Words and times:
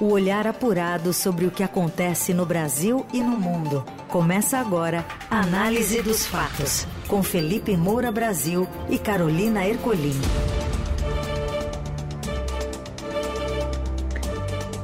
O 0.00 0.06
olhar 0.06 0.44
apurado 0.44 1.12
sobre 1.12 1.46
o 1.46 1.52
que 1.52 1.62
acontece 1.62 2.34
no 2.34 2.44
Brasil 2.44 3.06
e 3.12 3.20
no 3.20 3.38
mundo. 3.38 3.84
Começa 4.08 4.58
agora 4.58 5.04
a 5.30 5.38
Análise 5.38 6.02
dos 6.02 6.26
Fatos, 6.26 6.84
com 7.06 7.22
Felipe 7.22 7.76
Moura 7.76 8.10
Brasil 8.10 8.66
e 8.90 8.98
Carolina 8.98 9.64
Ercolim. 9.64 10.20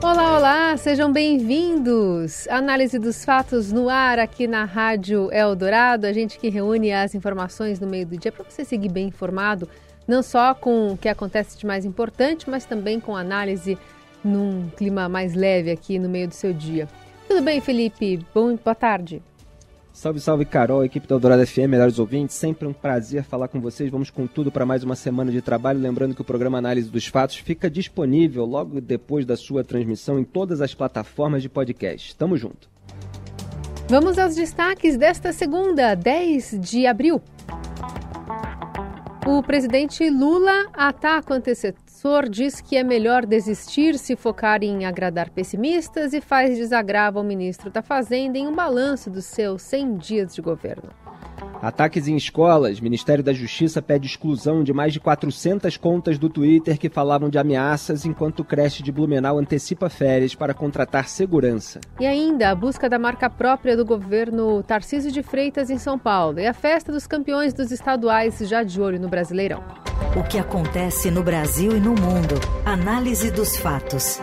Olá, 0.01 0.37
olá, 0.37 0.77
sejam 0.77 1.13
bem-vindos. 1.13 2.47
Análise 2.47 2.97
dos 2.97 3.25
fatos 3.25 3.73
no 3.73 3.89
ar 3.89 4.21
aqui 4.21 4.47
na 4.47 4.65
Rádio 4.65 5.29
Eldorado, 5.33 6.07
a 6.07 6.13
gente 6.13 6.39
que 6.39 6.49
reúne 6.49 6.93
as 6.93 7.17
informações 7.17 7.81
no 7.81 7.87
meio 7.89 8.07
do 8.07 8.17
dia 8.17 8.31
para 8.31 8.45
você 8.45 8.65
seguir 8.65 8.91
bem 8.91 9.09
informado, 9.09 9.69
não 10.07 10.23
só 10.23 10.55
com 10.55 10.93
o 10.93 10.97
que 10.97 11.09
acontece 11.09 11.59
de 11.59 11.67
mais 11.67 11.85
importante, 11.85 12.49
mas 12.49 12.65
também 12.65 13.01
com 13.01 13.17
análise 13.17 13.77
num 14.25 14.69
clima 14.77 15.09
mais 15.09 15.35
leve 15.35 15.71
aqui 15.71 15.99
no 15.99 16.09
meio 16.09 16.29
do 16.29 16.35
seu 16.35 16.53
dia. 16.53 16.89
Tudo 17.29 17.43
bem, 17.43 17.61
Felipe? 17.61 18.25
Bom, 18.35 18.57
boa 18.57 18.75
tarde. 18.75 19.23
Salve, 19.93 20.21
salve, 20.21 20.45
Carol, 20.45 20.85
equipe 20.85 21.07
da 21.07 21.15
Eldorado 21.15 21.47
FM, 21.47 21.69
melhores 21.69 21.99
ouvintes. 21.99 22.37
Sempre 22.37 22.67
um 22.67 22.73
prazer 22.73 23.23
falar 23.25 23.49
com 23.49 23.61
vocês. 23.61 23.91
Vamos 23.91 24.09
com 24.09 24.27
tudo 24.27 24.51
para 24.51 24.65
mais 24.65 24.83
uma 24.83 24.95
semana 24.95 25.31
de 25.31 25.43
trabalho. 25.43 25.81
Lembrando 25.81 26.15
que 26.15 26.23
o 26.23 26.25
programa 26.25 26.59
Análise 26.59 26.89
dos 26.89 27.07
Fatos 27.07 27.37
fica 27.37 27.69
disponível 27.69 28.45
logo 28.45 28.81
depois 28.81 29.27
da 29.27 29.37
sua 29.37 29.65
transmissão 29.65 30.19
em 30.19 30.25
todas 30.25 30.61
as 30.61 30.75
plataformas 30.75 31.43
de 31.43 31.49
podcast. 31.49 32.17
Tamo 32.17 32.37
junto. 32.37 32.71
Vamos 33.89 34.19
aos 34.19 34.37
destaques 34.37 34.97
desta 34.97 35.33
segunda, 35.33 35.95
10 35.95 36.61
de 36.61 36.87
abril. 36.87 37.21
O 39.27 39.43
presidente 39.43 40.09
Lula 40.09 40.69
ataca 40.73 41.35
o 41.35 41.37
antecessor, 42.01 42.29
diz 42.29 42.61
que 42.61 42.77
é 42.77 42.83
melhor 42.83 43.27
desistir 43.27 43.99
se 43.99 44.17
focar 44.17 44.63
em 44.63 44.87
agradar 44.87 45.31
pessimistas 45.31 46.13
e 46.13 46.21
faz 46.21 46.57
desagravo 46.57 47.19
ao 47.19 47.25
ministro 47.25 47.71
da 47.71 47.83
Fazenda 47.83 48.39
em 48.39 48.47
um 48.47 48.55
balanço 48.55 49.11
dos 49.11 49.27
seus 49.27 49.63
100 49.63 49.97
dias 49.97 50.35
de 50.35 50.41
governo. 50.41 50.91
Ataques 51.63 52.09
em 52.09 52.17
escolas. 52.17 52.81
Ministério 52.81 53.23
da 53.23 53.33
Justiça 53.33 53.83
pede 53.83 54.07
exclusão 54.07 54.65
de 54.65 54.73
mais 54.73 54.93
de 54.93 55.01
400 55.01 55.77
contas 55.77 56.19
do 56.19 56.29
Twitter 56.29 56.79
que 56.79 56.89
falavam 56.89 57.29
de 57.29 57.39
ameaças, 57.39 58.05
enquanto 58.05 58.41
o 58.41 58.45
creche 58.45 58.83
de 58.83 58.91
Blumenau 58.91 59.39
antecipa 59.39 59.91
férias 59.91 60.35
para 60.35 60.55
contratar 60.55 61.09
segurança. 61.09 61.81
E 61.99 62.07
ainda 62.07 62.51
a 62.51 62.55
busca 62.55 62.89
da 62.89 62.99
marca 62.99 63.29
própria 63.29 63.77
do 63.77 63.85
governo 63.85 64.63
Tarcísio 64.63 65.13
de 65.13 65.23
Freitas 65.23 65.71
em 65.71 65.79
São 65.79 65.99
Paulo 65.99 66.39
e 66.39 66.47
a 66.47 66.55
festa 66.55 66.91
dos 66.91 67.07
campeões 67.07 67.53
dos 67.53 67.71
estaduais 67.71 68.39
já 68.41 68.63
de 68.63 68.81
olho 68.81 69.01
no 69.01 69.09
Brasileirão. 69.09 69.63
O 70.17 70.23
que 70.25 70.39
acontece 70.39 71.11
no 71.11 71.23
Brasil 71.23 71.77
e 71.77 71.81
no 71.81 71.91
mundo. 71.91 72.35
Análise 72.65 73.31
dos 73.31 73.57
fatos. 73.57 74.21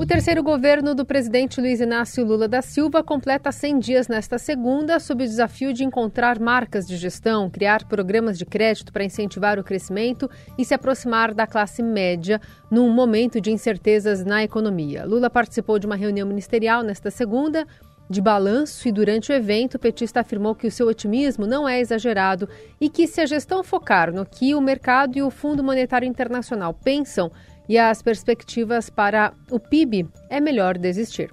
O 0.00 0.06
terceiro 0.06 0.44
governo 0.44 0.94
do 0.94 1.04
presidente 1.04 1.60
Luiz 1.60 1.80
Inácio 1.80 2.24
Lula 2.24 2.46
da 2.46 2.62
Silva 2.62 3.02
completa 3.02 3.50
100 3.50 3.78
dias 3.80 4.06
nesta 4.06 4.38
segunda, 4.38 5.00
sob 5.00 5.24
o 5.24 5.26
desafio 5.26 5.72
de 5.72 5.82
encontrar 5.82 6.38
marcas 6.38 6.86
de 6.86 6.96
gestão, 6.96 7.50
criar 7.50 7.82
programas 7.82 8.38
de 8.38 8.46
crédito 8.46 8.92
para 8.92 9.02
incentivar 9.02 9.58
o 9.58 9.64
crescimento 9.64 10.30
e 10.56 10.64
se 10.64 10.72
aproximar 10.72 11.34
da 11.34 11.48
classe 11.48 11.82
média 11.82 12.40
num 12.70 12.88
momento 12.90 13.40
de 13.40 13.50
incertezas 13.50 14.24
na 14.24 14.44
economia. 14.44 15.04
Lula 15.04 15.28
participou 15.28 15.80
de 15.80 15.86
uma 15.86 15.96
reunião 15.96 16.28
ministerial 16.28 16.84
nesta 16.84 17.10
segunda. 17.10 17.66
De 18.08 18.22
balanço 18.22 18.88
e 18.88 18.92
durante 18.92 19.32
o 19.32 19.34
evento, 19.34 19.74
o 19.74 19.78
petista 19.80 20.20
afirmou 20.20 20.54
que 20.54 20.66
o 20.66 20.70
seu 20.70 20.86
otimismo 20.86 21.44
não 21.44 21.68
é 21.68 21.78
exagerado 21.80 22.48
e 22.80 22.88
que, 22.88 23.06
se 23.06 23.20
a 23.20 23.26
gestão 23.26 23.64
focar 23.64 24.14
no 24.14 24.24
que 24.24 24.54
o 24.54 24.60
mercado 24.60 25.18
e 25.18 25.22
o 25.22 25.28
Fundo 25.28 25.62
Monetário 25.62 26.08
Internacional 26.08 26.72
pensam, 26.72 27.30
e 27.68 27.76
as 27.78 28.00
perspectivas 28.02 28.88
para 28.88 29.32
o 29.50 29.60
PIB, 29.60 30.08
é 30.30 30.40
melhor 30.40 30.78
desistir. 30.78 31.30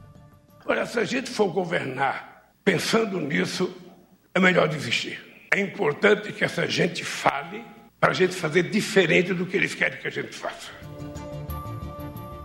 Olha, 0.66 0.86
se 0.86 1.00
a 1.00 1.06
gente 1.06 1.30
for 1.30 1.48
governar 1.48 2.52
pensando 2.64 3.20
nisso, 3.20 3.74
é 4.34 4.40
melhor 4.40 4.68
desistir. 4.68 5.20
É 5.54 5.60
importante 5.60 6.34
que 6.34 6.44
essa 6.44 6.68
gente 6.68 7.06
fale 7.06 7.64
para 8.00 8.12
a 8.12 8.14
gente 8.14 8.36
fazer 8.36 8.64
diferente 8.64 9.34
do 9.34 9.46
que 9.46 9.56
eles 9.56 9.74
querem 9.74 10.00
que 10.00 10.08
a 10.08 10.12
gente 10.12 10.34
faça. 10.34 10.72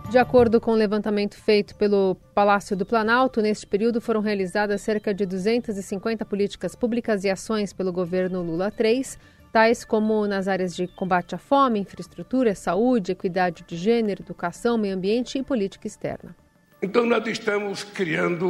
De 0.09 0.17
acordo 0.17 0.59
com 0.59 0.71
o 0.71 0.75
levantamento 0.75 1.35
feito 1.35 1.73
pelo 1.75 2.15
Palácio 2.35 2.75
do 2.75 2.85
Planalto, 2.85 3.41
neste 3.41 3.65
período 3.65 4.01
foram 4.01 4.19
realizadas 4.19 4.81
cerca 4.81 5.13
de 5.13 5.25
250 5.25 6.25
políticas 6.25 6.75
públicas 6.75 7.23
e 7.23 7.29
ações 7.29 7.71
pelo 7.71 7.93
governo 7.93 8.41
Lula 8.41 8.73
III, 8.77 9.03
tais 9.51 9.83
como 9.83 10.25
nas 10.25 10.47
áreas 10.47 10.75
de 10.75 10.87
combate 10.87 11.35
à 11.35 11.37
fome, 11.37 11.79
infraestrutura, 11.79 12.55
saúde, 12.55 13.11
equidade 13.11 13.63
de 13.67 13.75
gênero, 13.75 14.23
educação, 14.23 14.77
meio 14.77 14.95
ambiente 14.95 15.37
e 15.37 15.43
política 15.43 15.87
externa. 15.87 16.35
Então, 16.81 17.05
nós 17.05 17.25
estamos 17.27 17.83
criando 17.83 18.47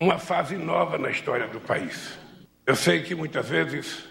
uma 0.00 0.18
fase 0.18 0.56
nova 0.56 0.98
na 0.98 1.10
história 1.10 1.46
do 1.48 1.60
país. 1.60 2.18
Eu 2.66 2.76
sei 2.76 3.02
que 3.02 3.14
muitas 3.14 3.48
vezes 3.48 4.04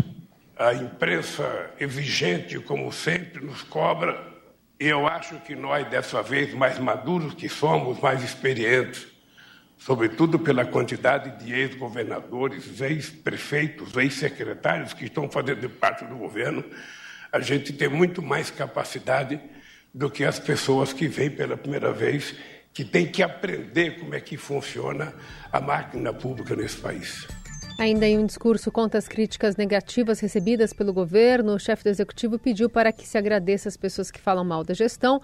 a 0.57 0.73
imprensa 0.73 1.69
exigente, 1.79 2.59
como 2.59 2.91
sempre, 2.91 3.45
nos 3.45 3.61
cobra, 3.61 4.35
e 4.79 4.87
eu 4.87 5.05
acho 5.07 5.39
que 5.41 5.55
nós, 5.55 5.87
dessa 5.89 6.21
vez, 6.21 6.53
mais 6.53 6.79
maduros 6.79 7.33
que 7.33 7.47
somos, 7.47 7.99
mais 7.99 8.23
experientes, 8.23 9.07
sobretudo 9.77 10.39
pela 10.39 10.65
quantidade 10.65 11.43
de 11.43 11.53
ex-governadores, 11.53 12.81
ex-prefeitos, 12.81 13.95
ex-secretários 13.95 14.93
que 14.93 15.05
estão 15.05 15.29
fazendo 15.29 15.69
parte 15.69 16.05
do 16.05 16.15
governo, 16.15 16.63
a 17.31 17.39
gente 17.39 17.73
tem 17.73 17.87
muito 17.87 18.21
mais 18.21 18.49
capacidade 18.49 19.39
do 19.93 20.09
que 20.09 20.23
as 20.23 20.39
pessoas 20.39 20.93
que 20.93 21.07
vêm 21.07 21.29
pela 21.29 21.57
primeira 21.57 21.91
vez, 21.91 22.35
que 22.73 22.83
têm 22.83 23.07
que 23.07 23.23
aprender 23.23 23.99
como 23.99 24.13
é 24.13 24.19
que 24.19 24.37
funciona 24.37 25.13
a 25.51 25.59
máquina 25.59 26.13
pública 26.13 26.55
nesse 26.55 26.77
país. 26.77 27.27
Ainda 27.79 28.07
em 28.07 28.17
um 28.17 28.25
discurso 28.25 28.71
contra 28.71 28.97
as 28.97 29.07
críticas 29.07 29.55
negativas 29.55 30.19
recebidas 30.19 30.73
pelo 30.73 30.91
governo, 30.91 31.53
o 31.53 31.59
chefe 31.59 31.83
do 31.83 31.89
executivo 31.89 32.39
pediu 32.39 32.69
para 32.69 32.91
que 32.91 33.07
se 33.07 33.17
agradeça 33.17 33.69
às 33.69 33.77
pessoas 33.77 34.09
que 34.09 34.19
falam 34.19 34.43
mal 34.43 34.63
da 34.63 34.73
gestão, 34.73 35.21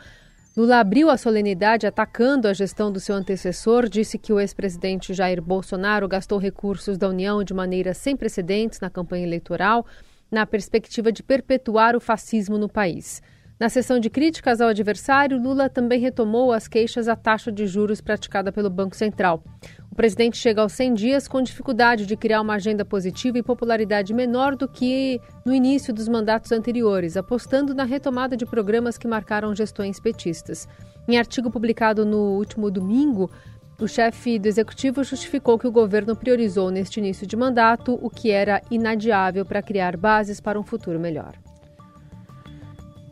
Lula 0.55 0.79
abriu 0.79 1.09
a 1.09 1.17
solenidade 1.17 1.87
atacando 1.87 2.47
a 2.47 2.53
gestão 2.53 2.91
do 2.91 2.99
seu 2.99 3.15
antecessor, 3.15 3.89
disse 3.89 4.19
que 4.19 4.31
o 4.31 4.39
ex-presidente 4.39 5.11
Jair 5.11 5.41
Bolsonaro 5.41 6.07
gastou 6.07 6.37
recursos 6.37 6.95
da 6.95 7.09
União 7.09 7.43
de 7.43 7.55
maneira 7.55 7.91
sem 7.95 8.15
precedentes 8.15 8.79
na 8.79 8.87
campanha 8.87 9.25
eleitoral, 9.25 9.83
na 10.29 10.45
perspectiva 10.45 11.11
de 11.11 11.23
perpetuar 11.23 11.95
o 11.95 11.99
fascismo 11.99 12.55
no 12.55 12.69
país. 12.69 13.19
Na 13.63 13.69
sessão 13.69 13.97
de 13.97 14.09
críticas 14.09 14.59
ao 14.59 14.67
adversário, 14.67 15.41
Lula 15.41 15.69
também 15.69 15.97
retomou 15.97 16.51
as 16.51 16.67
queixas 16.67 17.07
à 17.07 17.15
taxa 17.15 17.49
de 17.49 17.65
juros 17.65 18.01
praticada 18.01 18.51
pelo 18.51 18.69
Banco 18.69 18.93
Central. 18.93 19.41
O 19.89 19.95
presidente 19.95 20.35
chega 20.35 20.61
aos 20.61 20.73
100 20.73 20.93
dias 20.93 21.27
com 21.29 21.41
dificuldade 21.41 22.05
de 22.05 22.17
criar 22.17 22.41
uma 22.41 22.55
agenda 22.55 22.83
positiva 22.83 23.37
e 23.37 23.41
popularidade 23.41 24.13
menor 24.13 24.57
do 24.57 24.67
que 24.67 25.17
no 25.45 25.55
início 25.55 25.93
dos 25.93 26.09
mandatos 26.09 26.51
anteriores, 26.51 27.15
apostando 27.15 27.73
na 27.73 27.85
retomada 27.85 28.35
de 28.35 28.45
programas 28.45 28.97
que 28.97 29.07
marcaram 29.07 29.55
gestões 29.55 29.97
petistas. 29.97 30.67
Em 31.07 31.17
artigo 31.17 31.49
publicado 31.49 32.05
no 32.05 32.35
último 32.35 32.69
domingo, 32.69 33.31
o 33.79 33.87
chefe 33.87 34.37
do 34.37 34.49
executivo 34.49 35.05
justificou 35.05 35.57
que 35.57 35.67
o 35.67 35.71
governo 35.71 36.17
priorizou 36.17 36.69
neste 36.69 36.99
início 36.99 37.25
de 37.25 37.37
mandato 37.37 37.97
o 38.01 38.09
que 38.09 38.29
era 38.29 38.61
inadiável 38.69 39.45
para 39.45 39.61
criar 39.61 39.95
bases 39.95 40.41
para 40.41 40.59
um 40.59 40.63
futuro 40.63 40.99
melhor. 40.99 41.33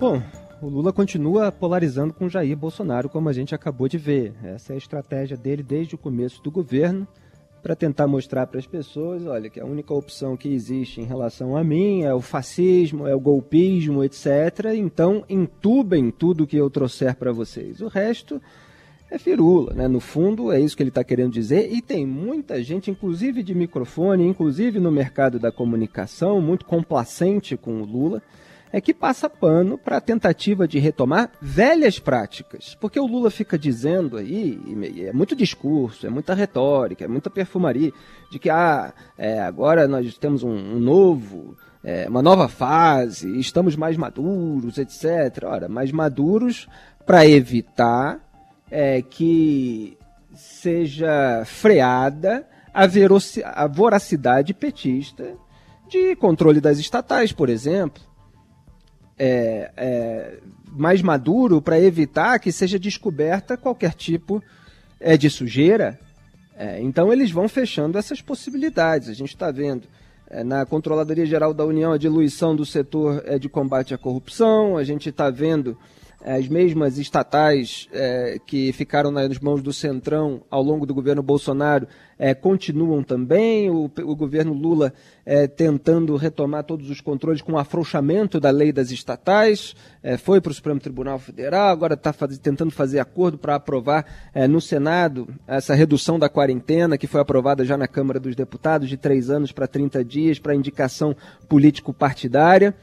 Bom, 0.01 0.19
o 0.61 0.69
Lula 0.69 0.93
continua 0.93 1.51
polarizando 1.51 2.13
com 2.13 2.29
Jair 2.29 2.55
Bolsonaro, 2.55 3.09
como 3.09 3.27
a 3.27 3.33
gente 3.33 3.55
acabou 3.55 3.87
de 3.87 3.97
ver. 3.97 4.33
Essa 4.43 4.73
é 4.73 4.75
a 4.75 4.77
estratégia 4.77 5.35
dele 5.35 5.63
desde 5.63 5.95
o 5.95 5.97
começo 5.97 6.41
do 6.43 6.51
governo, 6.51 7.07
para 7.63 7.75
tentar 7.75 8.07
mostrar 8.07 8.45
para 8.47 8.59
as 8.59 8.67
pessoas, 8.67 9.25
olha, 9.25 9.49
que 9.49 9.59
a 9.59 9.65
única 9.65 9.93
opção 9.93 10.37
que 10.37 10.49
existe 10.49 11.01
em 11.01 11.05
relação 11.05 11.57
a 11.57 11.63
mim 11.63 12.01
é 12.01 12.13
o 12.13 12.21
fascismo, 12.21 13.07
é 13.07 13.15
o 13.15 13.19
golpismo, 13.19 14.03
etc. 14.03 14.27
Então, 14.75 15.23
entubem 15.27 16.11
tudo 16.11 16.47
que 16.47 16.57
eu 16.57 16.69
trouxer 16.69 17.15
para 17.15 17.31
vocês. 17.31 17.81
O 17.81 17.87
resto 17.87 18.41
é 19.11 19.17
firula, 19.17 19.73
né? 19.73 19.87
No 19.87 19.99
fundo, 19.99 20.51
é 20.51 20.59
isso 20.59 20.75
que 20.75 20.81
ele 20.81 20.89
está 20.89 21.03
querendo 21.03 21.33
dizer. 21.33 21.71
E 21.71 21.81
tem 21.81 22.05
muita 22.05 22.63
gente, 22.63 22.89
inclusive 22.89 23.43
de 23.43 23.53
microfone, 23.53 24.27
inclusive 24.27 24.79
no 24.79 24.91
mercado 24.91 25.37
da 25.37 25.51
comunicação, 25.51 26.41
muito 26.41 26.65
complacente 26.65 27.55
com 27.57 27.81
o 27.81 27.85
Lula 27.85 28.21
é 28.71 28.79
que 28.79 28.93
passa 28.93 29.29
pano 29.29 29.77
para 29.77 29.97
a 29.97 30.01
tentativa 30.01 30.67
de 30.67 30.79
retomar 30.79 31.31
velhas 31.41 31.99
práticas. 31.99 32.75
Porque 32.79 32.99
o 32.99 33.05
Lula 33.05 33.29
fica 33.29 33.57
dizendo 33.57 34.17
aí, 34.17 34.59
é 35.05 35.11
muito 35.11 35.35
discurso, 35.35 36.07
é 36.07 36.09
muita 36.09 36.33
retórica, 36.33 37.03
é 37.03 37.07
muita 37.07 37.29
perfumaria, 37.29 37.91
de 38.31 38.39
que 38.39 38.49
ah, 38.49 38.93
é, 39.17 39.41
agora 39.41 39.87
nós 39.87 40.17
temos 40.17 40.43
um, 40.43 40.51
um 40.51 40.79
novo, 40.79 41.57
é, 41.83 42.07
uma 42.07 42.21
nova 42.21 42.47
fase, 42.47 43.37
estamos 43.39 43.75
mais 43.75 43.97
maduros, 43.97 44.77
etc. 44.77 45.43
Ora, 45.45 45.67
mais 45.67 45.91
maduros 45.91 46.67
para 47.05 47.27
evitar 47.27 48.19
é, 48.69 49.01
que 49.01 49.97
seja 50.33 51.43
freada 51.45 52.47
a, 52.73 52.85
a 52.85 53.67
voracidade 53.67 54.53
petista 54.53 55.35
de 55.89 56.15
controle 56.15 56.61
das 56.61 56.79
estatais, 56.79 57.33
por 57.33 57.49
exemplo 57.49 58.10
é, 59.23 59.71
é, 59.77 60.39
mais 60.71 61.03
maduro 61.03 61.61
para 61.61 61.79
evitar 61.79 62.39
que 62.39 62.51
seja 62.51 62.79
descoberta 62.79 63.55
qualquer 63.55 63.93
tipo 63.93 64.43
é, 64.99 65.15
de 65.15 65.29
sujeira. 65.29 65.99
É, 66.57 66.81
então 66.81 67.13
eles 67.13 67.29
vão 67.29 67.47
fechando 67.47 67.99
essas 67.99 68.19
possibilidades. 68.19 69.09
A 69.09 69.13
gente 69.13 69.29
está 69.29 69.51
vendo 69.51 69.83
é, 70.27 70.43
na 70.43 70.65
Controladoria 70.65 71.27
Geral 71.27 71.53
da 71.53 71.63
União 71.63 71.91
a 71.91 71.99
diluição 71.99 72.55
do 72.55 72.65
setor 72.65 73.21
é, 73.27 73.37
de 73.37 73.47
combate 73.47 73.93
à 73.93 73.97
corrupção, 73.97 74.75
a 74.75 74.83
gente 74.83 75.09
está 75.09 75.29
vendo 75.29 75.77
as 76.23 76.47
mesmas 76.47 76.97
estatais 76.97 77.87
é, 77.91 78.37
que 78.45 78.71
ficaram 78.73 79.11
nas 79.11 79.39
mãos 79.39 79.61
do 79.61 79.73
Centrão 79.73 80.43
ao 80.49 80.61
longo 80.61 80.85
do 80.85 80.93
governo 80.93 81.23
Bolsonaro 81.23 81.87
é, 82.17 82.35
continuam 82.35 83.03
também. 83.03 83.71
O, 83.71 83.85
o 83.85 84.15
governo 84.15 84.53
Lula 84.53 84.93
é, 85.25 85.47
tentando 85.47 86.15
retomar 86.15 86.63
todos 86.63 86.89
os 86.91 87.01
controles 87.01 87.41
com 87.41 87.53
o 87.53 87.57
afrouxamento 87.57 88.39
da 88.39 88.51
lei 88.51 88.71
das 88.71 88.91
estatais, 88.91 89.75
é, 90.03 90.17
foi 90.17 90.39
para 90.39 90.51
o 90.51 90.53
Supremo 90.53 90.79
Tribunal 90.79 91.17
Federal, 91.17 91.69
agora 91.69 91.95
está 91.95 92.13
faz, 92.13 92.37
tentando 92.37 92.71
fazer 92.71 92.99
acordo 92.99 93.39
para 93.39 93.55
aprovar 93.55 94.05
é, 94.35 94.47
no 94.47 94.61
Senado 94.61 95.27
essa 95.47 95.73
redução 95.73 96.19
da 96.19 96.29
quarentena, 96.29 96.97
que 96.97 97.07
foi 97.07 97.21
aprovada 97.21 97.65
já 97.65 97.75
na 97.75 97.87
Câmara 97.87 98.19
dos 98.19 98.35
Deputados, 98.35 98.87
de 98.87 98.97
três 98.97 99.31
anos 99.31 99.51
para 99.51 99.65
30 99.65 100.05
dias, 100.05 100.37
para 100.37 100.53
indicação 100.53 101.15
político-partidária. 101.49 102.75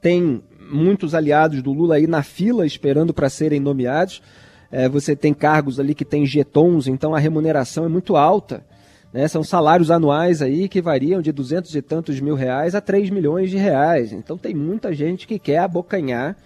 Tem 0.00 0.42
muitos 0.72 1.14
aliados 1.14 1.62
do 1.62 1.72
Lula 1.72 1.96
aí 1.96 2.06
na 2.06 2.22
fila 2.22 2.66
esperando 2.66 3.12
para 3.12 3.28
serem 3.28 3.60
nomeados. 3.60 4.22
É, 4.70 4.88
você 4.88 5.14
tem 5.14 5.34
cargos 5.34 5.78
ali 5.78 5.94
que 5.94 6.04
tem 6.04 6.24
getons, 6.24 6.86
então 6.86 7.14
a 7.14 7.18
remuneração 7.18 7.84
é 7.84 7.88
muito 7.88 8.16
alta. 8.16 8.64
Né? 9.12 9.28
São 9.28 9.44
salários 9.44 9.90
anuais 9.90 10.40
aí 10.40 10.68
que 10.68 10.80
variam 10.80 11.20
de 11.20 11.30
duzentos 11.30 11.74
e 11.74 11.82
tantos 11.82 12.18
mil 12.18 12.34
reais 12.34 12.74
a 12.74 12.80
3 12.80 13.10
milhões 13.10 13.50
de 13.50 13.58
reais. 13.58 14.12
Então 14.12 14.38
tem 14.38 14.54
muita 14.54 14.94
gente 14.94 15.26
que 15.26 15.38
quer 15.38 15.58
abocanhar 15.58 16.36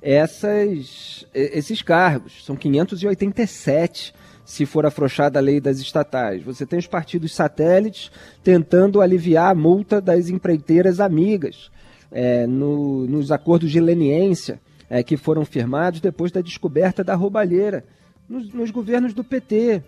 essas, 0.00 1.26
esses 1.34 1.82
cargos. 1.82 2.44
São 2.44 2.56
587 2.56 4.14
se 4.46 4.66
for 4.66 4.84
afrouxada 4.84 5.38
a 5.38 5.42
lei 5.42 5.60
das 5.60 5.78
estatais. 5.78 6.42
Você 6.42 6.66
tem 6.66 6.78
os 6.78 6.86
partidos 6.86 7.34
satélites 7.34 8.10
tentando 8.42 9.00
aliviar 9.00 9.50
a 9.50 9.54
multa 9.54 10.00
das 10.00 10.28
empreiteiras 10.28 11.00
amigas 11.00 11.70
é, 12.14 12.46
no, 12.46 13.06
nos 13.08 13.32
acordos 13.32 13.72
de 13.72 13.80
leniência 13.80 14.60
é, 14.88 15.02
que 15.02 15.16
foram 15.16 15.44
firmados 15.44 16.00
depois 16.00 16.30
da 16.30 16.40
descoberta 16.40 17.02
da 17.02 17.16
roubalheira 17.16 17.84
nos, 18.28 18.54
nos 18.54 18.70
governos 18.70 19.12
do 19.12 19.24
PT. 19.24 19.82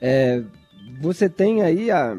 É, 0.00 0.42
você 0.98 1.28
tem 1.28 1.60
aí 1.60 1.90
a 1.90 2.16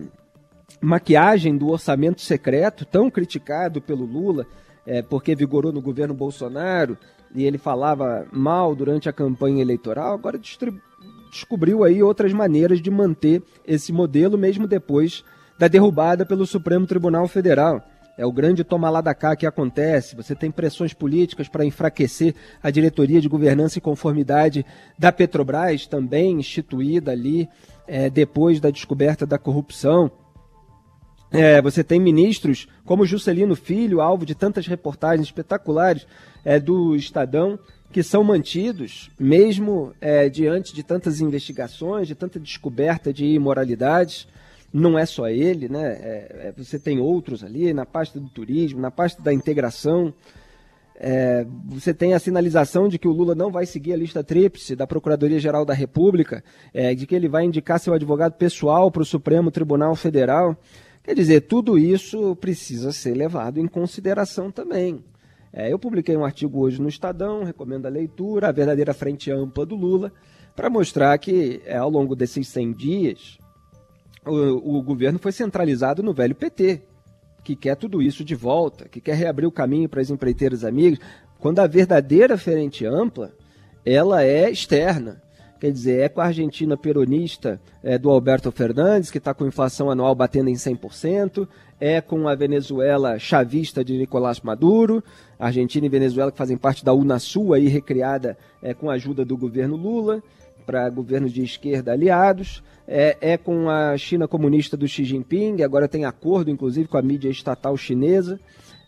maquiagem 0.80 1.58
do 1.58 1.70
orçamento 1.70 2.22
secreto, 2.22 2.86
tão 2.86 3.10
criticado 3.10 3.82
pelo 3.82 4.06
Lula, 4.06 4.46
é, 4.86 5.02
porque 5.02 5.36
vigorou 5.36 5.72
no 5.72 5.82
governo 5.82 6.14
Bolsonaro 6.14 6.96
e 7.34 7.44
ele 7.44 7.58
falava 7.58 8.28
mal 8.32 8.76
durante 8.76 9.10
a 9.10 9.14
campanha 9.14 9.62
eleitoral, 9.62 10.14
agora 10.14 10.40
descobriu 11.32 11.84
aí 11.84 12.04
outras 12.04 12.32
maneiras 12.32 12.80
de 12.80 12.92
manter 12.92 13.42
esse 13.66 13.92
modelo 13.92 14.38
mesmo 14.38 14.68
depois 14.68 15.24
da 15.58 15.68
derrubada 15.68 16.26
pelo 16.26 16.46
Supremo 16.46 16.86
Tribunal 16.86 17.28
Federal 17.28 17.84
é 18.18 18.26
o 18.26 18.32
grande 18.32 18.64
toma 18.64 18.90
lá 18.90 19.02
que 19.36 19.46
acontece. 19.46 20.16
Você 20.16 20.36
tem 20.36 20.52
pressões 20.52 20.94
políticas 20.94 21.48
para 21.48 21.66
enfraquecer 21.66 22.36
a 22.62 22.70
diretoria 22.70 23.20
de 23.20 23.28
governança 23.28 23.80
e 23.80 23.82
conformidade 23.82 24.66
da 24.98 25.12
Petrobras, 25.12 25.88
também 25.88 26.40
instituída 26.40 27.12
ali 27.12 27.50
é, 27.88 28.10
depois 28.10 28.60
da 28.60 28.70
descoberta 28.70 29.26
da 29.26 29.38
corrupção. 29.38 30.12
É, 31.32 31.60
você 31.62 31.84
tem 31.84 32.00
ministros 32.00 32.68
como 32.86 33.06
Juscelino 33.06 33.56
Filho, 33.56 34.02
alvo 34.02 34.26
de 34.26 34.36
tantas 34.36 34.68
reportagens 34.68 35.28
espetaculares 35.28 36.06
é, 36.46 36.60
do 36.60 36.96
Estadão, 36.96 37.58
que 37.92 38.04
são 38.04 38.24
mantidos, 38.24 39.10
mesmo 39.20 39.94
é, 40.00 40.30
diante 40.30 40.74
de 40.74 40.84
tantas 40.84 41.20
investigações, 41.20 42.08
de 42.08 42.14
tanta 42.14 42.40
descoberta 42.40 43.12
de 43.12 43.26
imoralidades 43.26 44.28
não 44.74 44.98
é 44.98 45.06
só 45.06 45.30
ele, 45.30 45.70
né? 45.70 45.84
É, 45.84 46.48
é, 46.48 46.54
você 46.58 46.80
tem 46.80 47.00
outros 47.00 47.44
ali 47.44 47.72
na 47.74 47.86
pasta 47.86 48.20
do 48.20 48.28
turismo, 48.28 48.82
na 48.82 48.90
pasta 48.90 49.22
da 49.22 49.32
integração. 49.32 50.12
É, 50.96 51.46
você 51.66 51.94
tem 51.94 52.14
a 52.14 52.20
sinalização 52.20 52.88
de 52.88 52.98
que 52.98 53.08
o 53.08 53.12
Lula 53.12 53.36
não 53.36 53.52
vai 53.52 53.68
seguir 53.68 53.94
a 53.94 53.98
lista 53.98 54.24
tríplice 54.24 54.76
da 54.76 54.88
Procuradoria-Geral 54.88 55.64
da 55.64 55.74
República, 55.74 56.44
é, 56.74 56.96
de 56.96 57.06
que 57.06 57.14
ele 57.14 57.28
vai 57.28 57.46
indicar 57.46 57.80
seu 57.80 57.94
advogado 57.94 58.34
pessoal 58.34 58.90
para 58.90 59.04
o 59.04 59.06
Supremo 59.06 59.52
Tribunal 59.52 59.96
Federal. 59.96 60.58
Quer 61.04 61.14
dizer, 61.14 61.42
tudo 61.42 61.78
isso 61.78 62.36
precisa 62.38 62.92
ser 62.92 63.14
levado 63.14 63.60
em 63.60 63.68
consideração 63.68 64.50
também. 64.50 65.04
É, 65.52 65.72
eu 65.72 65.78
publiquei 65.78 66.18
um 66.18 66.26
artigo 66.26 66.62
hoje 66.62 66.82
no 66.82 66.90
Estadão, 66.90 67.44
recomendo 67.44 67.86
a 67.86 67.90
leitura, 67.90 68.48
a 68.48 68.52
verdadeira 68.52 68.94
frente 68.94 69.30
ampla 69.30 69.68
do 69.68 69.76
Lula, 69.76 70.12
para 70.56 70.70
mostrar 70.70 71.16
que 71.20 71.62
é, 71.66 71.78
ao 71.78 71.92
longo 71.92 72.16
desses 72.16 72.48
100 72.48 72.74
dias, 72.74 73.38
o, 74.26 74.78
o 74.78 74.82
governo 74.82 75.20
foi 75.20 75.32
centralizado 75.32 76.02
no 76.02 76.14
velho 76.14 76.36
PT, 76.36 76.82
que 77.44 77.56
quer 77.56 77.76
tudo 77.76 78.02
isso 78.02 78.24
de 78.24 78.36
volta, 78.36 78.88
que 78.88 79.02
quer 79.02 79.16
reabrir 79.16 79.46
o 79.46 79.52
caminho 79.52 79.90
para 79.90 80.02
as 80.02 80.10
empreiteiras 80.10 80.64
amigas, 80.64 81.00
quando 81.40 81.60
a 81.60 81.68
verdadeira 81.68 82.38
frente 82.38 82.86
ampla, 82.86 83.34
ela 83.86 84.24
é 84.24 84.50
externa. 84.50 85.22
Quer 85.60 85.72
dizer, 85.72 86.02
é 86.02 86.10
com 86.10 86.20
a 86.20 86.26
Argentina 86.26 86.76
peronista 86.76 87.60
é, 87.82 87.98
do 87.98 88.10
Alberto 88.10 88.52
Fernandes, 88.52 89.10
que 89.10 89.18
está 89.18 89.34
com 89.34 89.48
inflação 89.48 89.90
anual 89.90 90.14
batendo 90.14 90.50
em 90.50 90.56
100%, 90.56 91.48
é 91.80 92.02
com 92.02 92.28
a 92.28 92.36
Venezuela 92.36 93.18
chavista 93.18 93.84
de 93.84 93.98
Nicolás 93.98 94.42
Maduro, 94.42 95.04
Argentina 95.40 95.86
e 95.86 95.90
Venezuela 95.90 96.32
que 96.32 96.38
fazem 96.38 96.58
parte 96.58 96.84
da 96.84 96.94
Unasul, 96.94 97.54
aí 97.54 97.68
recriada 97.68 98.38
é, 98.62 98.74
com 98.74 98.90
a 98.90 98.94
ajuda 98.94 99.24
do 99.24 99.38
governo 99.38 99.76
Lula, 99.76 100.22
para 100.64 100.90
governos 100.90 101.32
de 101.32 101.44
esquerda 101.44 101.92
aliados 101.92 102.64
é, 102.88 103.18
é, 103.22 103.38
com 103.38 103.70
a 103.70 103.98
China 103.98 104.28
comunista 104.28 104.76
do 104.76 104.88
Xi 104.88 105.06
Jinping, 105.06 105.62
agora 105.62 105.88
tem 105.88 106.06
acordo, 106.06 106.52
inclusive, 106.52 106.88
com 106.88 106.98
a 106.98 107.02
mídia 107.02 107.30
estatal 107.30 107.78
chinesa. 107.78 108.40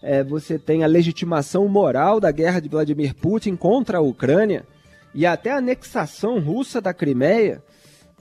É, 0.02 0.24
você 0.24 0.60
tem 0.60 0.84
a 0.84 0.88
legitimação 0.88 1.68
moral 1.68 2.20
da 2.20 2.32
guerra 2.32 2.60
de 2.60 2.70
Vladimir 2.70 3.16
Putin 3.16 3.56
contra 3.56 3.98
a 3.98 4.02
Ucrânia 4.02 4.66
e 5.14 5.26
até 5.26 5.52
a 5.52 5.58
anexação 5.58 6.40
russa 6.40 6.82
da 6.82 6.94
Crimeia 6.94 7.64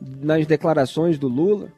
nas 0.00 0.46
declarações 0.46 1.18
do 1.18 1.28
Lula. 1.28 1.68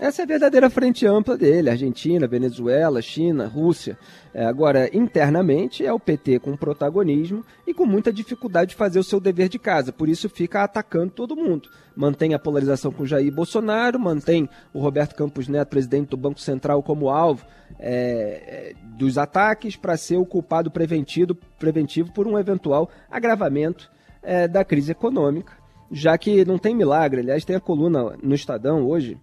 Essa 0.00 0.22
é 0.22 0.24
a 0.24 0.26
verdadeira 0.26 0.70
frente 0.70 1.06
ampla 1.06 1.36
dele: 1.36 1.68
Argentina, 1.68 2.26
Venezuela, 2.26 3.02
China, 3.02 3.46
Rússia. 3.46 3.98
É, 4.32 4.44
agora, 4.44 4.88
internamente, 4.96 5.84
é 5.84 5.92
o 5.92 6.00
PT 6.00 6.38
com 6.38 6.56
protagonismo 6.56 7.44
e 7.66 7.74
com 7.74 7.84
muita 7.84 8.12
dificuldade 8.12 8.70
de 8.70 8.76
fazer 8.76 8.98
o 8.98 9.04
seu 9.04 9.20
dever 9.20 9.48
de 9.48 9.58
casa, 9.58 9.92
por 9.92 10.08
isso 10.08 10.28
fica 10.28 10.64
atacando 10.64 11.12
todo 11.12 11.36
mundo. 11.36 11.68
Mantém 11.94 12.32
a 12.32 12.38
polarização 12.38 12.90
com 12.90 13.04
Jair 13.04 13.30
Bolsonaro, 13.30 14.00
mantém 14.00 14.48
o 14.72 14.80
Roberto 14.80 15.14
Campos 15.14 15.46
Neto, 15.46 15.68
presidente 15.68 16.08
do 16.08 16.16
Banco 16.16 16.40
Central, 16.40 16.82
como 16.82 17.10
alvo 17.10 17.44
é, 17.78 18.72
é 18.72 18.74
dos 18.96 19.18
ataques 19.18 19.76
para 19.76 19.96
ser 19.98 20.16
o 20.16 20.24
culpado 20.24 20.70
preventivo, 20.70 21.34
preventivo 21.58 22.10
por 22.12 22.26
um 22.26 22.38
eventual 22.38 22.88
agravamento 23.10 23.90
é, 24.22 24.48
da 24.48 24.64
crise 24.64 24.92
econômica, 24.92 25.52
já 25.90 26.16
que 26.16 26.46
não 26.46 26.56
tem 26.56 26.74
milagre. 26.74 27.20
Aliás, 27.20 27.44
tem 27.44 27.56
a 27.56 27.60
coluna 27.60 28.16
no 28.22 28.34
Estadão 28.34 28.86
hoje 28.86 29.20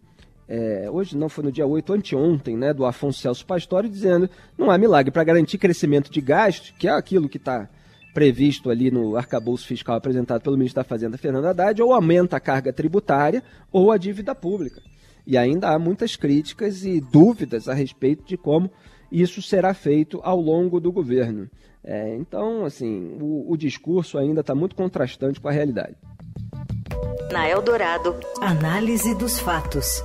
é, 0.49 0.89
hoje 0.89 1.15
não 1.15 1.29
foi 1.29 1.43
no 1.43 1.51
dia 1.51 1.67
8, 1.67 1.93
anteontem, 1.93 2.57
né, 2.57 2.73
do 2.73 2.83
Afonso 2.83 3.19
Celso 3.19 3.45
Pastore, 3.45 3.87
dizendo 3.87 4.27
não 4.57 4.71
há 4.71 4.79
milagre 4.79 5.11
para 5.11 5.23
garantir 5.23 5.59
crescimento 5.59 6.09
de 6.09 6.19
gastos, 6.19 6.71
que 6.71 6.87
é 6.87 6.91
aquilo 6.91 7.29
que 7.29 7.37
está 7.37 7.69
previsto 8.15 8.71
ali 8.71 8.89
no 8.89 9.15
arcabouço 9.15 9.67
fiscal 9.67 9.95
apresentado 9.95 10.41
pelo 10.41 10.57
ministro 10.57 10.81
da 10.81 10.83
Fazenda, 10.83 11.19
Fernando 11.19 11.45
Haddad, 11.45 11.79
ou 11.83 11.93
aumenta 11.93 12.37
a 12.37 12.39
carga 12.39 12.73
tributária 12.73 13.43
ou 13.71 13.91
a 13.91 13.97
dívida 13.97 14.33
pública. 14.33 14.81
E 15.25 15.37
ainda 15.37 15.69
há 15.69 15.77
muitas 15.77 16.15
críticas 16.15 16.83
e 16.83 16.99
dúvidas 16.99 17.69
a 17.69 17.73
respeito 17.75 18.25
de 18.25 18.35
como 18.35 18.71
isso 19.11 19.43
será 19.43 19.75
feito 19.75 20.19
ao 20.23 20.41
longo 20.41 20.79
do 20.79 20.91
governo. 20.91 21.47
É, 21.83 22.15
então, 22.15 22.65
assim, 22.65 23.15
o, 23.21 23.51
o 23.51 23.55
discurso 23.55 24.17
ainda 24.17 24.41
está 24.41 24.55
muito 24.55 24.75
contrastante 24.75 25.39
com 25.39 25.47
a 25.47 25.51
realidade. 25.51 25.95
Na 27.31 27.47
Eldorado, 27.47 28.15
análise 28.41 29.13
dos 29.13 29.39
fatos. 29.39 30.03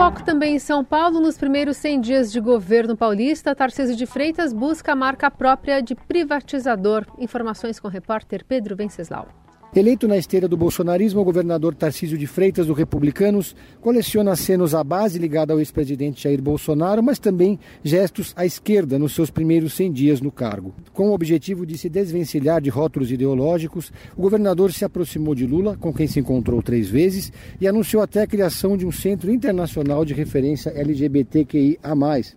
Foco 0.00 0.24
também 0.24 0.56
em 0.56 0.58
São 0.58 0.82
Paulo, 0.82 1.20
nos 1.20 1.36
primeiros 1.36 1.76
100 1.76 2.00
dias 2.00 2.32
de 2.32 2.40
governo 2.40 2.96
paulista, 2.96 3.54
Tarcísio 3.54 3.94
de 3.94 4.06
Freitas 4.06 4.50
busca 4.50 4.92
a 4.92 4.96
marca 4.96 5.30
própria 5.30 5.82
de 5.82 5.94
privatizador. 5.94 7.06
Informações 7.18 7.78
com 7.78 7.86
o 7.86 7.90
repórter 7.90 8.42
Pedro 8.44 8.74
Venceslau. 8.74 9.28
Eleito 9.72 10.08
na 10.08 10.16
esteira 10.16 10.48
do 10.48 10.56
bolsonarismo, 10.56 11.20
o 11.20 11.24
governador 11.24 11.76
Tarcísio 11.76 12.18
de 12.18 12.26
Freitas, 12.26 12.66
do 12.66 12.72
Republicanos, 12.72 13.54
coleciona 13.80 14.32
acenos 14.32 14.74
à 14.74 14.82
base 14.82 15.16
ligada 15.16 15.52
ao 15.52 15.60
ex-presidente 15.60 16.24
Jair 16.24 16.42
Bolsonaro, 16.42 17.00
mas 17.00 17.20
também 17.20 17.56
gestos 17.84 18.32
à 18.34 18.44
esquerda 18.44 18.98
nos 18.98 19.14
seus 19.14 19.30
primeiros 19.30 19.74
100 19.74 19.92
dias 19.92 20.20
no 20.20 20.32
cargo. 20.32 20.74
Com 20.92 21.10
o 21.10 21.14
objetivo 21.14 21.64
de 21.64 21.78
se 21.78 21.88
desvencilhar 21.88 22.60
de 22.60 22.68
rótulos 22.68 23.12
ideológicos, 23.12 23.92
o 24.16 24.22
governador 24.22 24.72
se 24.72 24.84
aproximou 24.84 25.36
de 25.36 25.46
Lula, 25.46 25.76
com 25.76 25.94
quem 25.94 26.08
se 26.08 26.18
encontrou 26.18 26.60
três 26.60 26.88
vezes, 26.88 27.32
e 27.60 27.68
anunciou 27.68 28.02
até 28.02 28.22
a 28.22 28.26
criação 28.26 28.76
de 28.76 28.84
um 28.84 28.90
centro 28.90 29.32
internacional 29.32 30.04
de 30.04 30.14
referência 30.14 30.70
LGBTQIA, 30.70 31.78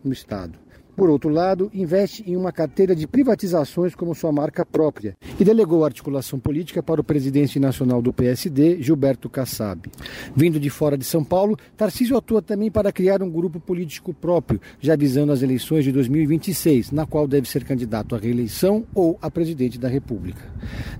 no 0.04 0.14
Estado. 0.14 0.63
Por 0.96 1.10
outro 1.10 1.30
lado, 1.30 1.72
investe 1.74 2.24
em 2.30 2.38
uma 2.38 2.52
carteira 2.52 2.96
de 2.96 3.08
privatizações 3.08 3.96
como 3.96 4.14
sua 4.14 4.32
marca 4.32 4.64
própria 4.64 5.18
e 5.40 5.44
delegou 5.44 5.84
a 5.84 5.88
articulação 5.88 6.40
política 6.40 6.84
para 6.84 7.02
o 7.02 7.04
presidente 7.04 7.60
nacional 7.60 8.00
do 8.00 8.14
PSD, 8.14 8.80
Gilberto 8.80 9.28
Kassab. 9.28 9.90
Vindo 10.36 10.60
de 10.60 10.70
fora 10.70 10.96
de 10.96 11.04
São 11.04 11.24
Paulo, 11.24 11.58
Tarcísio 11.76 12.16
atua 12.16 12.44
também 12.44 12.70
para 12.70 12.92
criar 12.92 13.24
um 13.24 13.30
grupo 13.30 13.60
político 13.60 14.14
próprio, 14.14 14.62
já 14.80 14.96
visando 14.96 15.32
as 15.32 15.42
eleições 15.42 15.84
de 15.84 15.92
2026, 15.92 16.92
na 16.92 17.08
qual 17.08 17.28
deve 17.28 17.50
ser 17.50 17.64
candidato 17.64 18.14
à 18.16 18.20
reeleição 18.20 18.86
ou 18.94 19.18
a 19.20 19.32
presidente 19.32 19.80
da 19.80 19.88
República. 19.88 20.44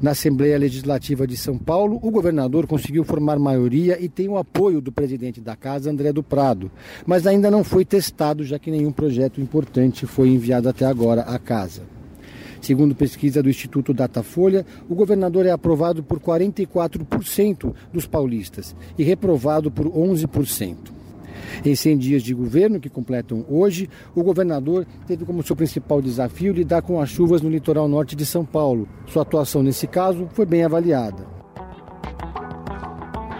Na 0.02 0.12
Assembleia 0.12 0.58
Legislativa 0.58 1.28
de 1.28 1.38
São 1.38 1.58
Paulo, 1.58 2.00
o 2.02 2.10
governador 2.10 2.66
conseguiu 2.66 3.04
formar 3.04 3.38
maioria 3.38 4.04
e 4.04 4.10
tem 4.10 4.28
o 4.28 4.38
apoio 4.38 4.82
do 4.82 4.92
presidente 4.92 5.40
da 5.40 5.56
casa, 5.56 5.92
André 5.92 6.12
do 6.12 6.24
Prado, 6.24 6.72
mas 7.06 7.28
ainda 7.28 7.52
não 7.52 7.64
foi 7.64 7.86
testado, 7.86 8.44
já 8.44 8.58
que 8.58 8.72
nenhum 8.72 8.92
projeto 8.92 9.40
importante 9.40 9.83
foi 10.06 10.30
enviado 10.30 10.70
até 10.70 10.86
agora 10.86 11.22
à 11.22 11.38
casa. 11.38 11.82
Segundo 12.62 12.96
pesquisa 12.96 13.44
do 13.44 13.50
Instituto 13.50 13.94
Datafolha, 13.94 14.66
o 14.88 14.96
governador 14.96 15.46
é 15.46 15.52
aprovado 15.52 16.02
por 16.02 16.18
44% 16.20 17.74
dos 17.92 18.08
paulistas 18.08 18.74
e 18.98 19.04
reprovado 19.04 19.70
por 19.70 19.86
11%. 19.86 20.78
Em 21.66 21.76
100 21.76 21.98
dias 21.98 22.24
de 22.24 22.34
governo, 22.34 22.80
que 22.80 22.90
completam 22.90 23.46
hoje, 23.50 23.90
o 24.16 24.24
governador 24.24 24.88
teve 25.06 25.26
como 25.26 25.44
seu 25.44 25.56
principal 25.56 26.02
desafio 26.02 26.54
lidar 26.54 26.82
com 26.82 27.02
as 27.02 27.10
chuvas 27.10 27.42
no 27.42 27.50
litoral 27.50 27.88
norte 27.88 28.16
de 28.16 28.26
São 28.26 28.46
Paulo. 28.46 28.88
Sua 29.08 29.24
atuação 29.24 29.62
nesse 29.62 29.86
caso 29.86 30.30
foi 30.34 30.46
bem 30.46 30.64
avaliada. 30.64 31.43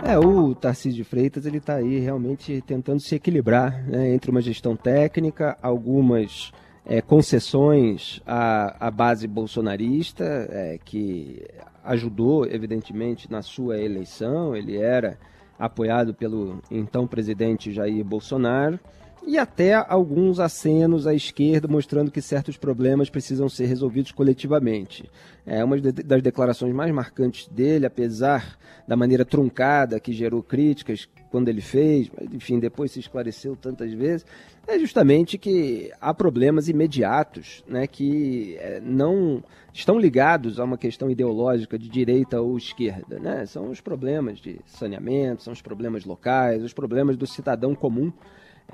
É, 0.06 0.20
o 0.20 0.54
Tarcísio 0.54 0.98
de 0.98 1.04
Freitas 1.04 1.46
ele 1.46 1.58
está 1.58 1.76
aí 1.76 1.98
realmente 1.98 2.62
tentando 2.68 3.00
se 3.00 3.16
equilibrar 3.16 3.84
né, 3.88 4.14
entre 4.14 4.30
uma 4.30 4.42
gestão 4.42 4.76
técnica, 4.76 5.58
algumas 5.62 6.52
é, 6.86 7.02
concessões 7.02 8.22
à, 8.26 8.88
à, 8.88 8.92
base 8.92 9.28
bolsonarista, 9.28 10.24
é, 10.24 10.78
que 10.84 11.42
ajudou, 11.86 12.46
evidentemente, 12.46 13.32
na 13.32 13.42
sua 13.42 13.80
eleição. 13.80 14.54
Ele 14.56 14.78
era 14.78 15.18
apoiado 15.58 16.14
pelo 16.14 16.62
então 16.70 17.08
presidente 17.08 17.72
Jair 17.72 18.04
Bolsonaro 18.04 18.80
e 19.26 19.38
até 19.38 19.74
alguns 19.74 20.40
acenos 20.40 21.08
à 21.08 21.14
esquerda 21.14 21.68
mostrando 21.68 22.12
que 22.12 22.22
certos 22.22 22.58
problemas 22.58 23.10
precisam 23.10 23.48
ser 23.48 23.66
resolvidos 23.66 24.12
coletivamente. 24.12 25.10
É 25.46 25.64
uma 25.64 25.80
das 25.80 26.22
declarações 26.22 26.74
mais 26.74 26.94
marcantes 26.94 27.48
dele, 27.48 27.86
apesar 27.86 28.58
da 28.88 28.96
maneira 28.96 29.24
truncada 29.24 30.00
que 30.00 30.12
gerou 30.12 30.44
críticas 30.44 31.08
quando 31.32 31.50
ele 31.50 31.62
fez, 31.62 32.10
mas 32.16 32.34
enfim, 32.34 32.60
depois 32.60 32.92
se 32.92 33.00
esclareceu 33.00 33.56
tantas 33.56 33.92
vezes, 33.94 34.26
é 34.68 34.78
justamente 34.78 35.38
que 35.38 35.92
há 36.00 36.14
problemas 36.14 36.70
imediatos 36.70 37.64
né, 37.68 37.88
que 37.88 38.56
é, 38.60 38.80
não 38.80 39.44
estão 39.74 39.98
ligados 39.98 40.60
a 40.60 40.64
uma 40.64 40.78
questão 40.78 41.10
ideológica 41.10 41.78
de 41.78 41.90
direita 41.90 42.40
ou 42.40 42.58
esquerda. 42.58 43.20
Né? 43.20 43.46
São 43.46 43.70
os 43.70 43.82
problemas 43.82 44.40
de 44.40 44.60
saneamento, 44.66 45.44
são 45.44 45.54
os 45.54 45.62
problemas 45.62 46.06
locais, 46.06 46.64
os 46.64 46.74
problemas 46.74 47.18
do 47.18 47.26
cidadão 47.26 47.74
comum 47.74 48.14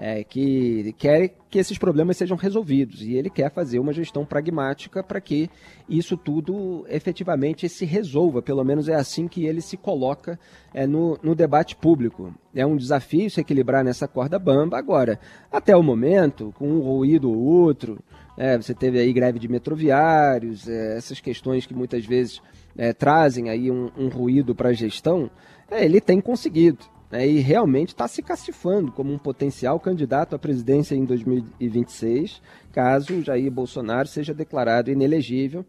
é, 0.01 0.24
que 0.24 0.96
quer 0.98 1.36
que 1.50 1.60
esses 1.60 1.77
problemas 1.77 2.15
sejam 2.15 2.38
resolvidos 2.38 3.01
e 3.01 3.15
ele 3.15 3.29
quer 3.29 3.51
fazer 3.51 3.79
uma 3.79 3.91
gestão 3.91 4.24
pragmática 4.24 5.03
para 5.03 5.20
que 5.20 5.50
isso 5.89 6.15
tudo 6.15 6.86
efetivamente 6.88 7.68
se 7.68 7.84
resolva. 7.84 8.41
Pelo 8.41 8.63
menos 8.63 8.88
é 8.88 8.96
assim 8.96 9.27
que 9.27 9.46
ele 9.46 9.60
se 9.60 9.75
coloca 9.75 10.39
é, 10.74 10.88
no, 10.88 11.20
no 11.22 11.36
debate 11.36 11.75
público. 11.75 12.34
É 12.56 12.65
um 12.65 12.77
desafio 12.77 13.29
se 13.29 13.41
equilibrar 13.41 13.84
nessa 13.84 14.08
corda 14.08 14.39
bamba. 14.39 14.77
Agora, 14.77 15.20
até 15.51 15.75
o 15.75 15.84
momento, 15.84 16.53
com 16.58 16.70
um 16.70 16.79
ruído 16.79 17.29
ou 17.29 17.38
outro, 17.38 18.00
é, 18.38 18.56
você 18.56 18.74
teve 18.74 19.00
aí 19.00 19.12
greve 19.12 19.38
de 19.38 19.50
metroviários, 19.50 20.70
é, 20.70 20.96
essas 20.96 21.20
questões 21.20 21.65
que 21.65 21.74
muitas 21.74 22.06
vezes 22.06 22.41
é, 22.77 22.94
trazem 22.94 23.50
aí 23.50 23.70
um, 23.70 23.91
um 23.98 24.08
ruído 24.08 24.56
para 24.56 24.70
a 24.70 24.74
gestão, 24.74 25.29
é, 25.70 25.84
ele 25.84 26.00
tem 26.00 26.22
conseguido 26.22 26.86
né, 27.12 27.28
e 27.28 27.39
realmente 27.39 27.89
está 27.89 28.08
se 28.08 28.22
cacifando 28.22 28.92
como 28.92 29.12
um 29.12 29.18
potencial 29.18 29.80
candidato 29.80 30.36
à 30.36 30.39
presidência 30.39 30.96
em 30.96 31.06
2026, 31.06 32.42
caso 32.72 33.24
Jair 33.24 33.51
Bolsonaro 33.51 34.08
seja 34.08 34.34
declarado 34.34 34.92
inelegível 34.92 35.66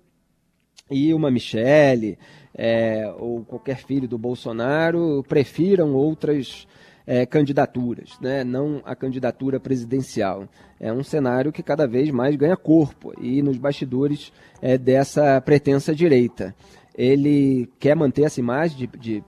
e 0.91 1.15
uma 1.15 1.31
Michele 1.31 2.19
é, 2.55 3.13
ou 3.19 3.45
qualquer 3.45 3.77
filho 3.77 4.09
do 4.09 4.19
Bolsonaro 4.19 5.25
prefiram 5.29 5.95
outras 5.95 6.67
é, 7.07 7.25
candidaturas, 7.25 8.19
né? 8.21 8.45
não 8.45 8.83
a 8.85 8.95
candidatura 8.95 9.59
presidencial. 9.59 10.49
É 10.79 10.93
um 10.93 11.03
cenário 11.03 11.53
que 11.53 11.63
cada 11.63 11.87
vez 11.87 12.11
mais 12.11 12.37
ganha 12.37 12.57
corpo 12.57 13.13
e 13.21 13.43
nos 13.43 13.57
bastidores 13.57 14.33
é, 14.61 14.77
dessa 14.77 15.41
pretensa 15.41 15.95
direita. 15.95 16.55
Ele 16.97 17.69
quer 17.79 17.97
manter 17.97 18.23
essa 18.23 18.41
imagem 18.41 18.77
de, 18.77 18.87
de 18.99 19.25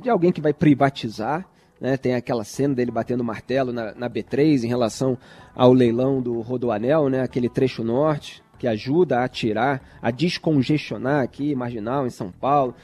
de 0.00 0.10
alguém 0.10 0.32
que 0.32 0.40
vai 0.40 0.52
privatizar. 0.52 1.46
Né? 1.80 1.96
Tem 1.96 2.14
aquela 2.14 2.44
cena 2.44 2.74
dele 2.74 2.92
batendo 2.92 3.24
martelo 3.24 3.72
na, 3.72 3.92
na 3.94 4.08
B3 4.08 4.62
em 4.62 4.68
relação 4.68 5.18
ao 5.54 5.72
leilão 5.72 6.22
do 6.22 6.40
Rodoanel, 6.40 7.08
né? 7.08 7.22
aquele 7.22 7.48
trecho 7.48 7.82
norte, 7.82 8.42
que 8.58 8.68
ajuda 8.68 9.24
a 9.24 9.28
tirar, 9.28 9.82
a 10.00 10.12
descongestionar 10.12 11.24
aqui, 11.24 11.54
marginal, 11.54 12.06
em 12.06 12.10
São 12.10 12.30
Paulo. 12.30 12.74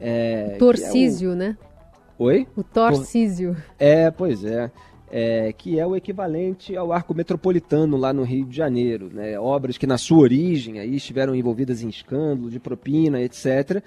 É, 0.00 0.56
Torcísio, 0.58 1.30
é 1.30 1.32
o... 1.32 1.36
né? 1.36 1.56
Oi? 2.18 2.48
O 2.56 2.64
Torcísio. 2.64 3.56
É, 3.78 4.10
pois 4.10 4.44
é. 4.44 4.70
É, 5.10 5.52
que 5.56 5.78
é 5.78 5.86
o 5.86 5.96
equivalente 5.96 6.76
ao 6.76 6.92
arco 6.92 7.14
metropolitano 7.14 7.96
lá 7.96 8.12
no 8.12 8.24
Rio 8.24 8.44
de 8.44 8.56
Janeiro. 8.56 9.08
Né? 9.12 9.38
Obras 9.38 9.78
que 9.78 9.86
na 9.86 9.96
sua 9.96 10.18
origem 10.18 10.80
aí 10.80 10.96
estiveram 10.96 11.34
envolvidas 11.34 11.80
em 11.80 11.88
escândalo 11.88 12.50
de 12.50 12.58
propina, 12.58 13.22
etc 13.22 13.82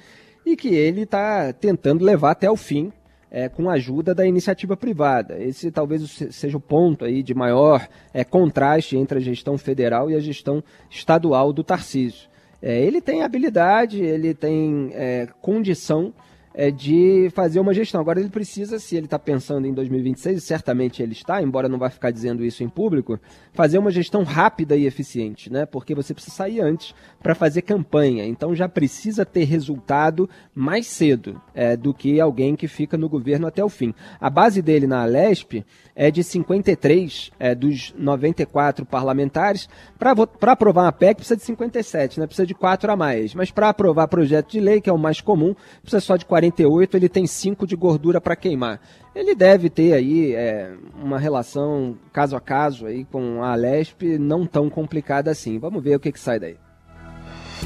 e 0.45 0.55
que 0.55 0.69
ele 0.69 1.01
está 1.01 1.53
tentando 1.53 2.03
levar 2.03 2.31
até 2.31 2.49
o 2.49 2.55
fim 2.55 2.91
é, 3.31 3.47
com 3.47 3.69
a 3.69 3.73
ajuda 3.73 4.13
da 4.13 4.25
iniciativa 4.25 4.75
privada. 4.75 5.41
Esse 5.41 5.71
talvez 5.71 6.03
seja 6.31 6.57
o 6.57 6.61
ponto 6.61 7.05
aí 7.05 7.23
de 7.23 7.33
maior 7.33 7.87
é, 8.13 8.23
contraste 8.23 8.97
entre 8.97 9.19
a 9.19 9.21
gestão 9.21 9.57
federal 9.57 10.11
e 10.11 10.15
a 10.15 10.19
gestão 10.19 10.61
estadual 10.89 11.53
do 11.53 11.63
Tarcísio. 11.63 12.29
É, 12.61 12.79
ele 12.79 13.01
tem 13.01 13.23
habilidade, 13.23 14.03
ele 14.03 14.33
tem 14.33 14.91
é, 14.93 15.27
condição 15.41 16.13
é, 16.53 16.71
de 16.71 17.29
fazer 17.33 17.59
uma 17.59 17.73
gestão. 17.73 18.01
Agora 18.01 18.19
ele 18.19 18.29
precisa, 18.29 18.79
se 18.79 18.95
ele 18.95 19.05
está 19.05 19.17
pensando 19.17 19.67
em 19.67 19.73
2026, 19.73 20.37
e 20.37 20.41
certamente 20.41 21.01
ele 21.01 21.13
está, 21.13 21.41
embora 21.41 21.69
não 21.69 21.77
vá 21.77 21.89
ficar 21.89 22.11
dizendo 22.11 22.43
isso 22.43 22.63
em 22.63 22.69
público, 22.69 23.19
fazer 23.53 23.77
uma 23.77 23.91
gestão 23.91 24.23
rápida 24.23 24.75
e 24.75 24.85
eficiente, 24.85 25.51
né? 25.51 25.65
Porque 25.65 25.95
você 25.95 26.13
precisa 26.13 26.35
sair 26.35 26.61
antes 26.61 26.93
para 27.21 27.35
fazer 27.35 27.61
campanha. 27.61 28.25
Então 28.25 28.55
já 28.55 28.67
precisa 28.67 29.25
ter 29.25 29.43
resultado 29.43 30.29
mais 30.53 30.87
cedo 30.87 31.41
é, 31.53 31.75
do 31.75 31.93
que 31.93 32.19
alguém 32.19 32.55
que 32.55 32.67
fica 32.67 32.97
no 32.97 33.09
governo 33.09 33.47
até 33.47 33.63
o 33.63 33.69
fim. 33.69 33.93
A 34.19 34.29
base 34.29 34.61
dele 34.61 34.87
na 34.87 35.03
Alesp 35.03 35.63
é 35.95 36.09
de 36.09 36.23
53 36.23 37.31
é, 37.39 37.53
dos 37.53 37.93
94 37.97 38.85
parlamentares. 38.85 39.67
Para 39.97 40.51
aprovar 40.51 40.85
uma 40.85 40.91
PEC 40.91 41.17
precisa 41.17 41.37
de 41.37 41.43
57, 41.43 42.19
né? 42.19 42.25
precisa 42.25 42.45
de 42.45 42.53
4 42.53 42.91
a 42.91 42.95
mais. 42.95 43.35
Mas 43.35 43.51
para 43.51 43.69
aprovar 43.69 44.07
projeto 44.07 44.51
de 44.51 44.59
lei, 44.59 44.81
que 44.81 44.89
é 44.89 44.93
o 44.93 44.97
mais 44.97 45.21
comum, 45.21 45.55
precisa 45.81 46.01
só 46.01 46.15
de 46.15 46.25
48, 46.41 46.97
ele 46.97 47.09
tem 47.09 47.27
5 47.27 47.67
de 47.67 47.75
gordura 47.75 48.19
para 48.19 48.35
queimar. 48.35 48.79
Ele 49.13 49.35
deve 49.35 49.69
ter 49.69 49.93
aí 49.93 50.33
é, 50.33 50.73
uma 50.95 51.19
relação 51.19 51.95
caso 52.11 52.35
a 52.35 52.41
caso 52.41 52.87
aí 52.87 53.05
com 53.05 53.43
a 53.43 53.51
Alesp 53.51 54.17
não 54.17 54.47
tão 54.47 54.69
complicada 54.69 55.29
assim. 55.29 55.59
Vamos 55.59 55.83
ver 55.83 55.95
o 55.95 55.99
que, 55.99 56.11
que 56.11 56.19
sai 56.19 56.39
daí. 56.39 56.57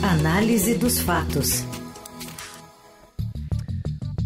Análise 0.03 0.75
dos 0.75 0.99
fatos. 0.99 1.63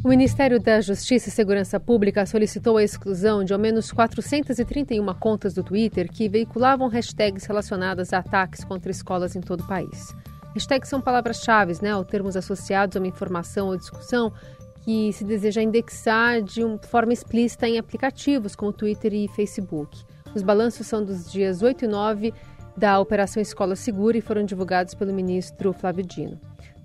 O 0.03 0.08
Ministério 0.08 0.60
da 0.60 0.82
Justiça 0.82 1.29
e 1.29 1.32
Segurança 1.32 1.79
Pública 1.79 2.25
solicitou 2.25 2.77
a 2.77 2.84
exclusão 2.84 3.44
de 3.44 3.53
ao 3.53 3.60
menos 3.60 3.91
431 3.91 5.06
contas 5.20 5.53
do 5.53 5.62
Twitter 5.62 6.10
que 6.10 6.29
veiculavam 6.29 6.88
hashtags 6.88 7.46
relacionadas 7.46 8.13
a 8.13 8.20
ataques 8.20 8.63
contra 8.63 8.89
escolas 8.89 9.36
em 9.36 9.41
todo 9.41 9.62
o 9.62 9.68
país. 9.68 10.15
Hashtags 10.56 10.89
são 10.89 11.00
palavras-chave, 11.00 11.74
né, 11.82 11.96
ou 11.96 12.03
termos 12.03 12.36
associados 12.36 12.96
a 12.96 13.00
uma 13.00 13.08
informação 13.08 13.68
ou 13.68 13.77
discussão 13.77 14.34
que 14.82 15.12
se 15.13 15.24
deseja 15.24 15.62
indexar 15.62 16.41
de 16.41 16.63
uma 16.63 16.77
forma 16.79 17.13
explícita 17.13 17.68
em 17.68 17.77
aplicativos 17.77 18.56
como 18.56 18.74
Twitter 18.74 19.13
e 19.13 19.27
Facebook. 19.27 20.03
Os 20.34 20.41
balanços 20.41 20.88
são 20.88 21.03
dos 21.03 21.32
dias 21.32 21.62
8 21.62 21.86
e 21.86 21.88
9 21.88 22.34
da 22.75 23.00
Operação 23.00 23.41
Escola 23.41 23.75
Segura 23.75 24.18
e 24.18 24.22
foram 24.22 24.44
divulgados 24.44 24.94
pelo 24.94 25.13
ministro 25.13 25.74
Flávio 25.74 26.06
Dino. 26.06 26.39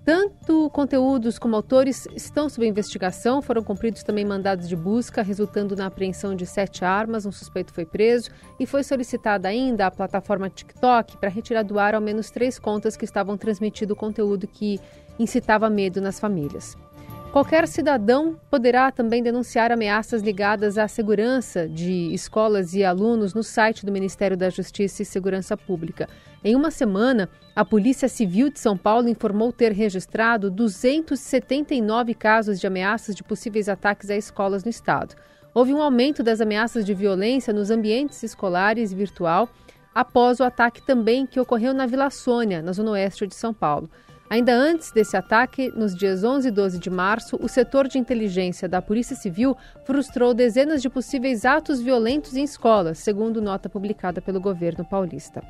Tanto 0.05 0.69
conteúdos 0.69 1.39
como 1.39 1.55
autores 1.55 2.07
estão 2.15 2.47
sob 2.47 2.67
investigação. 2.67 3.41
Foram 3.41 3.63
cumpridos 3.63 4.03
também 4.03 4.23
mandados 4.23 4.69
de 4.69 4.75
busca, 4.75 5.23
resultando 5.23 5.75
na 5.75 5.87
apreensão 5.87 6.35
de 6.35 6.45
sete 6.45 6.85
armas. 6.85 7.25
Um 7.25 7.31
suspeito 7.31 7.73
foi 7.73 7.87
preso 7.87 8.29
e 8.59 8.67
foi 8.67 8.83
solicitada 8.83 9.47
ainda 9.47 9.87
a 9.87 9.91
plataforma 9.91 10.47
TikTok 10.47 11.17
para 11.17 11.27
retirar 11.27 11.63
do 11.63 11.79
ar 11.79 11.95
ao 11.95 12.01
menos 12.01 12.29
três 12.29 12.59
contas 12.59 12.95
que 12.95 13.03
estavam 13.03 13.35
transmitindo 13.35 13.95
conteúdo 13.95 14.45
que 14.47 14.79
incitava 15.17 15.71
medo 15.71 15.99
nas 15.99 16.19
famílias. 16.19 16.77
Qualquer 17.35 17.67
cidadão 17.67 18.39
poderá 18.49 18.89
também 18.93 19.21
denunciar 19.21 19.69
ameaças 19.69 20.21
ligadas 20.21 20.77
à 20.77 20.87
segurança 20.87 21.67
de 21.67 22.13
escolas 22.13 22.73
e 22.73 22.81
alunos 22.81 23.33
no 23.33 23.43
site 23.43 23.85
do 23.85 23.91
Ministério 23.91 24.37
da 24.37 24.49
Justiça 24.49 25.01
e 25.01 25.05
Segurança 25.05 25.57
Pública. 25.57 26.07
Em 26.41 26.55
uma 26.55 26.71
semana, 26.71 27.27
a 27.53 27.65
Polícia 27.65 28.07
Civil 28.07 28.49
de 28.49 28.57
São 28.57 28.77
Paulo 28.77 29.09
informou 29.09 29.51
ter 29.51 29.73
registrado 29.73 30.49
279 30.49 32.13
casos 32.13 32.57
de 32.57 32.67
ameaças 32.67 33.13
de 33.13 33.21
possíveis 33.21 33.67
ataques 33.67 34.09
a 34.09 34.15
escolas 34.15 34.63
no 34.63 34.69
estado. 34.69 35.13
Houve 35.53 35.73
um 35.73 35.81
aumento 35.81 36.23
das 36.23 36.39
ameaças 36.39 36.85
de 36.85 36.93
violência 36.93 37.51
nos 37.51 37.69
ambientes 37.69 38.23
escolares 38.23 38.93
e 38.93 38.95
virtual 38.95 39.49
após 39.93 40.39
o 40.39 40.43
ataque 40.45 40.81
também 40.81 41.25
que 41.25 41.39
ocorreu 41.41 41.73
na 41.73 41.85
Vila 41.85 42.09
Sônia, 42.09 42.61
na 42.61 42.71
zona 42.71 42.91
oeste 42.91 43.27
de 43.27 43.35
São 43.35 43.53
Paulo. 43.53 43.89
Ainda 44.27 44.53
antes 44.53 44.91
desse 44.91 45.15
ataque, 45.15 45.71
nos 45.75 45.95
dias 45.95 46.23
11 46.23 46.47
e 46.47 46.51
12 46.51 46.79
de 46.79 46.89
março, 46.89 47.37
o 47.39 47.47
setor 47.47 47.87
de 47.87 47.99
inteligência 47.99 48.67
da 48.67 48.81
Polícia 48.81 49.15
Civil 49.15 49.55
frustrou 49.83 50.33
dezenas 50.33 50.81
de 50.81 50.89
possíveis 50.89 51.45
atos 51.45 51.79
violentos 51.79 52.35
em 52.35 52.43
escolas, 52.43 52.97
segundo 52.97 53.39
nota 53.39 53.69
publicada 53.69 54.21
pelo 54.21 54.41
governo 54.41 54.83
paulista. 54.83 55.43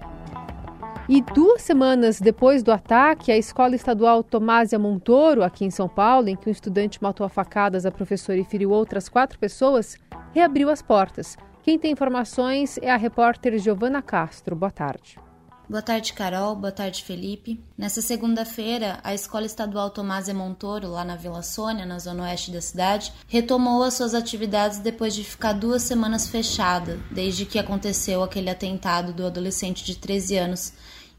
E 1.08 1.22
duas 1.22 1.62
semanas 1.62 2.20
depois 2.20 2.64
do 2.64 2.72
ataque, 2.72 3.32
a 3.32 3.38
escola 3.38 3.76
estadual 3.76 4.24
Tomásia 4.24 4.80
Montoro, 4.80 5.44
aqui 5.44 5.64
em 5.64 5.70
São 5.70 5.88
Paulo, 5.88 6.28
em 6.28 6.36
que 6.36 6.50
um 6.50 6.52
estudante 6.52 7.02
matou 7.02 7.26
a 7.26 7.30
facadas 7.30 7.86
a 7.86 7.92
professora 7.92 8.40
e 8.40 8.44
feriu 8.44 8.72
outras 8.72 9.08
quatro 9.08 9.40
pessoas, 9.40 9.98
reabriu 10.34 10.70
as 10.70 10.82
portas. 10.82 11.38
Quem 11.64 11.80
tem 11.80 11.92
informações 11.92 12.78
é 12.82 12.92
a 12.92 12.98
repórter 12.98 13.58
Giovana 13.58 14.02
Castro. 14.02 14.56
Boa 14.56 14.72
tarde. 14.72 15.25
Boa 15.68 15.82
tarde, 15.82 16.14
Carol. 16.14 16.56
Boa 16.56 16.72
tarde, 16.72 17.04
Felipe. 17.04 17.60
Nessa 17.76 18.00
segunda-feira, 18.00 19.00
a 19.04 19.16
Escola 19.16 19.48
Estadual 19.48 19.90
Tomás 19.90 20.28
e 20.28 20.34
Montoro, 20.34 20.90
lá 20.90 21.04
na 21.04 21.16
Vila 21.16 21.42
Sônia, 21.42 21.88
na 21.88 21.98
zona 21.98 22.22
oeste 22.22 22.52
da 22.52 22.62
cidade, 22.62 23.12
retomou 23.28 23.82
as 23.82 23.96
suas 23.96 24.14
atividades 24.14 24.78
depois 24.78 25.16
de 25.16 25.24
ficar 25.24 25.54
duas 25.54 25.82
semanas 25.82 26.28
fechada, 26.28 27.00
desde 27.10 27.48
que 27.48 27.58
aconteceu 27.58 28.22
aquele 28.22 28.52
atentado 28.52 29.12
do 29.12 29.26
adolescente 29.26 29.84
de 29.84 29.96
13 29.96 30.38
anos 30.38 30.74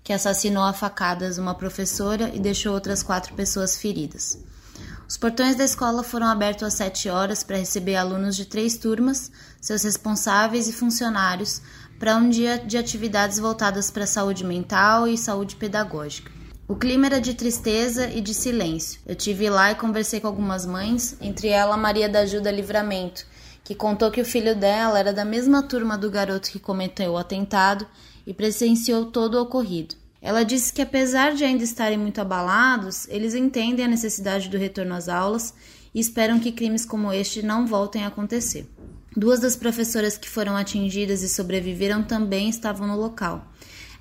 que 0.05 0.13
assassinou 0.13 0.63
a 0.63 0.73
facadas 0.73 1.39
uma 1.39 1.57
professora 1.57 2.31
e 2.33 2.39
deixou 2.39 2.73
outras 2.73 3.03
quatro 3.03 3.35
pessoas 3.35 3.77
feridas. 3.77 4.39
Os 5.09 5.17
portões 5.17 5.57
da 5.57 5.65
escola 5.65 6.03
foram 6.03 6.27
abertos 6.27 6.65
às 6.65 6.75
7 6.75 7.09
horas 7.09 7.43
para 7.43 7.57
receber 7.57 7.97
alunos 7.97 8.37
de 8.37 8.45
três 8.45 8.77
turmas, 8.77 9.31
seus 9.61 9.83
responsáveis 9.83 10.69
e 10.69 10.73
funcionários 10.73 11.63
para 11.99 12.17
um 12.17 12.29
dia 12.29 12.59
de 12.59 12.77
atividades 12.77 13.39
voltadas 13.39 13.91
para 13.91 14.07
saúde 14.07 14.45
mental 14.45 15.09
e 15.09 15.17
saúde 15.17 15.57
pedagógica. 15.57 16.31
O 16.69 16.75
clima 16.75 17.07
era 17.07 17.21
de 17.21 17.35
tristeza 17.35 18.11
e 18.11 18.21
de 18.21 18.35
silêncio. 18.35 19.01
Eu 19.07 19.15
tive 19.15 19.49
lá 19.49 19.71
e 19.71 19.77
conversei 19.77 20.19
com 20.21 20.27
algumas 20.27 20.67
mães, 20.67 21.17
entre 21.21 21.49
ela 21.49 21.77
Maria 21.77 22.09
da 22.09 22.21
Ajuda 22.21 22.51
Livramento, 22.51 23.25
que 23.63 23.75
contou 23.75 24.11
que 24.11 24.21
o 24.21 24.25
filho 24.25 24.55
dela 24.55 24.99
era 24.99 25.13
da 25.13 25.25
mesma 25.25 25.63
turma 25.63 25.97
do 25.97 26.11
garoto 26.11 26.51
que 26.51 26.59
cometeu 26.59 27.13
o 27.13 27.19
atentado 27.19 27.87
e 28.27 28.35
presenciou 28.35 29.07
todo 29.07 29.35
o 29.35 29.43
ocorrido. 29.43 29.95
Ela 30.21 30.45
disse 30.45 30.73
que, 30.73 30.83
apesar 30.83 31.35
de 31.35 31.45
ainda 31.45 31.63
estarem 31.63 31.97
muito 31.97 32.21
abalados, 32.21 33.07
eles 33.09 33.33
entendem 33.35 33.85
a 33.85 33.89
necessidade 33.89 34.49
do 34.49 34.59
retorno 34.59 34.95
às 34.95 35.09
aulas 35.09 35.55
e 35.95 36.01
esperam 36.01 36.41
que 36.41 36.51
crimes 36.51 36.85
como 36.85 37.13
este 37.13 37.43
não 37.43 37.65
voltem 37.65 38.03
a 38.03 38.09
acontecer. 38.09 38.69
Duas 39.17 39.41
das 39.41 39.57
professoras 39.57 40.19
que 40.19 40.29
foram 40.29 40.55
atingidas 40.55 41.23
e 41.23 41.29
sobreviveram 41.31 42.03
também 42.03 42.51
estavam 42.51 42.87
no 42.87 43.01
local. 43.01 43.51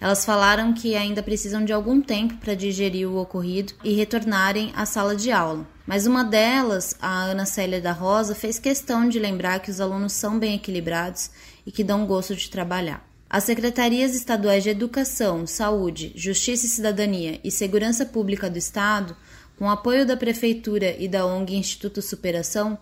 Elas 0.02 0.26
falaram 0.26 0.74
que 0.74 0.94
ainda 0.94 1.24
precisam 1.24 1.64
de 1.64 1.72
algum 1.72 2.02
tempo 2.02 2.36
para 2.36 2.54
digerir 2.54 3.10
o 3.10 3.16
ocorrido 3.16 3.72
e 3.82 3.94
retornarem 3.94 4.74
à 4.76 4.86
sala 4.86 5.16
de 5.16 5.32
aula. 5.32 5.66
Mas 5.88 6.06
uma 6.06 6.22
delas, 6.22 6.98
a 7.02 7.24
Ana 7.24 7.46
Célia 7.46 7.80
da 7.80 7.94
Rosa, 7.94 8.36
fez 8.36 8.60
questão 8.60 9.08
de 9.08 9.18
lembrar 9.18 9.60
que 9.60 9.72
os 9.72 9.80
alunos 9.80 10.12
são 10.12 10.38
bem 10.38 10.56
equilibrados 10.56 11.30
e 11.66 11.72
que 11.72 11.82
dão 11.82 12.06
gosto 12.06 12.36
de 12.36 12.50
trabalhar. 12.50 13.08
As 13.30 13.46
secretarias 13.46 14.14
estaduais 14.16 14.64
de 14.64 14.70
Educação, 14.70 15.48
Saúde, 15.48 16.12
Justiça 16.14 16.66
e 16.66 16.70
Cidadania 16.70 17.40
e 17.42 17.50
Segurança 17.50 18.06
Pública 18.06 18.50
do 18.50 18.58
Estado, 18.58 19.16
com 19.58 19.70
apoio 19.70 20.06
da 20.06 20.18
Prefeitura 20.18 20.94
e 21.00 21.08
da 21.08 21.26
ONG 21.26 21.56
Instituto 21.56 22.02
Superação, 22.02 22.78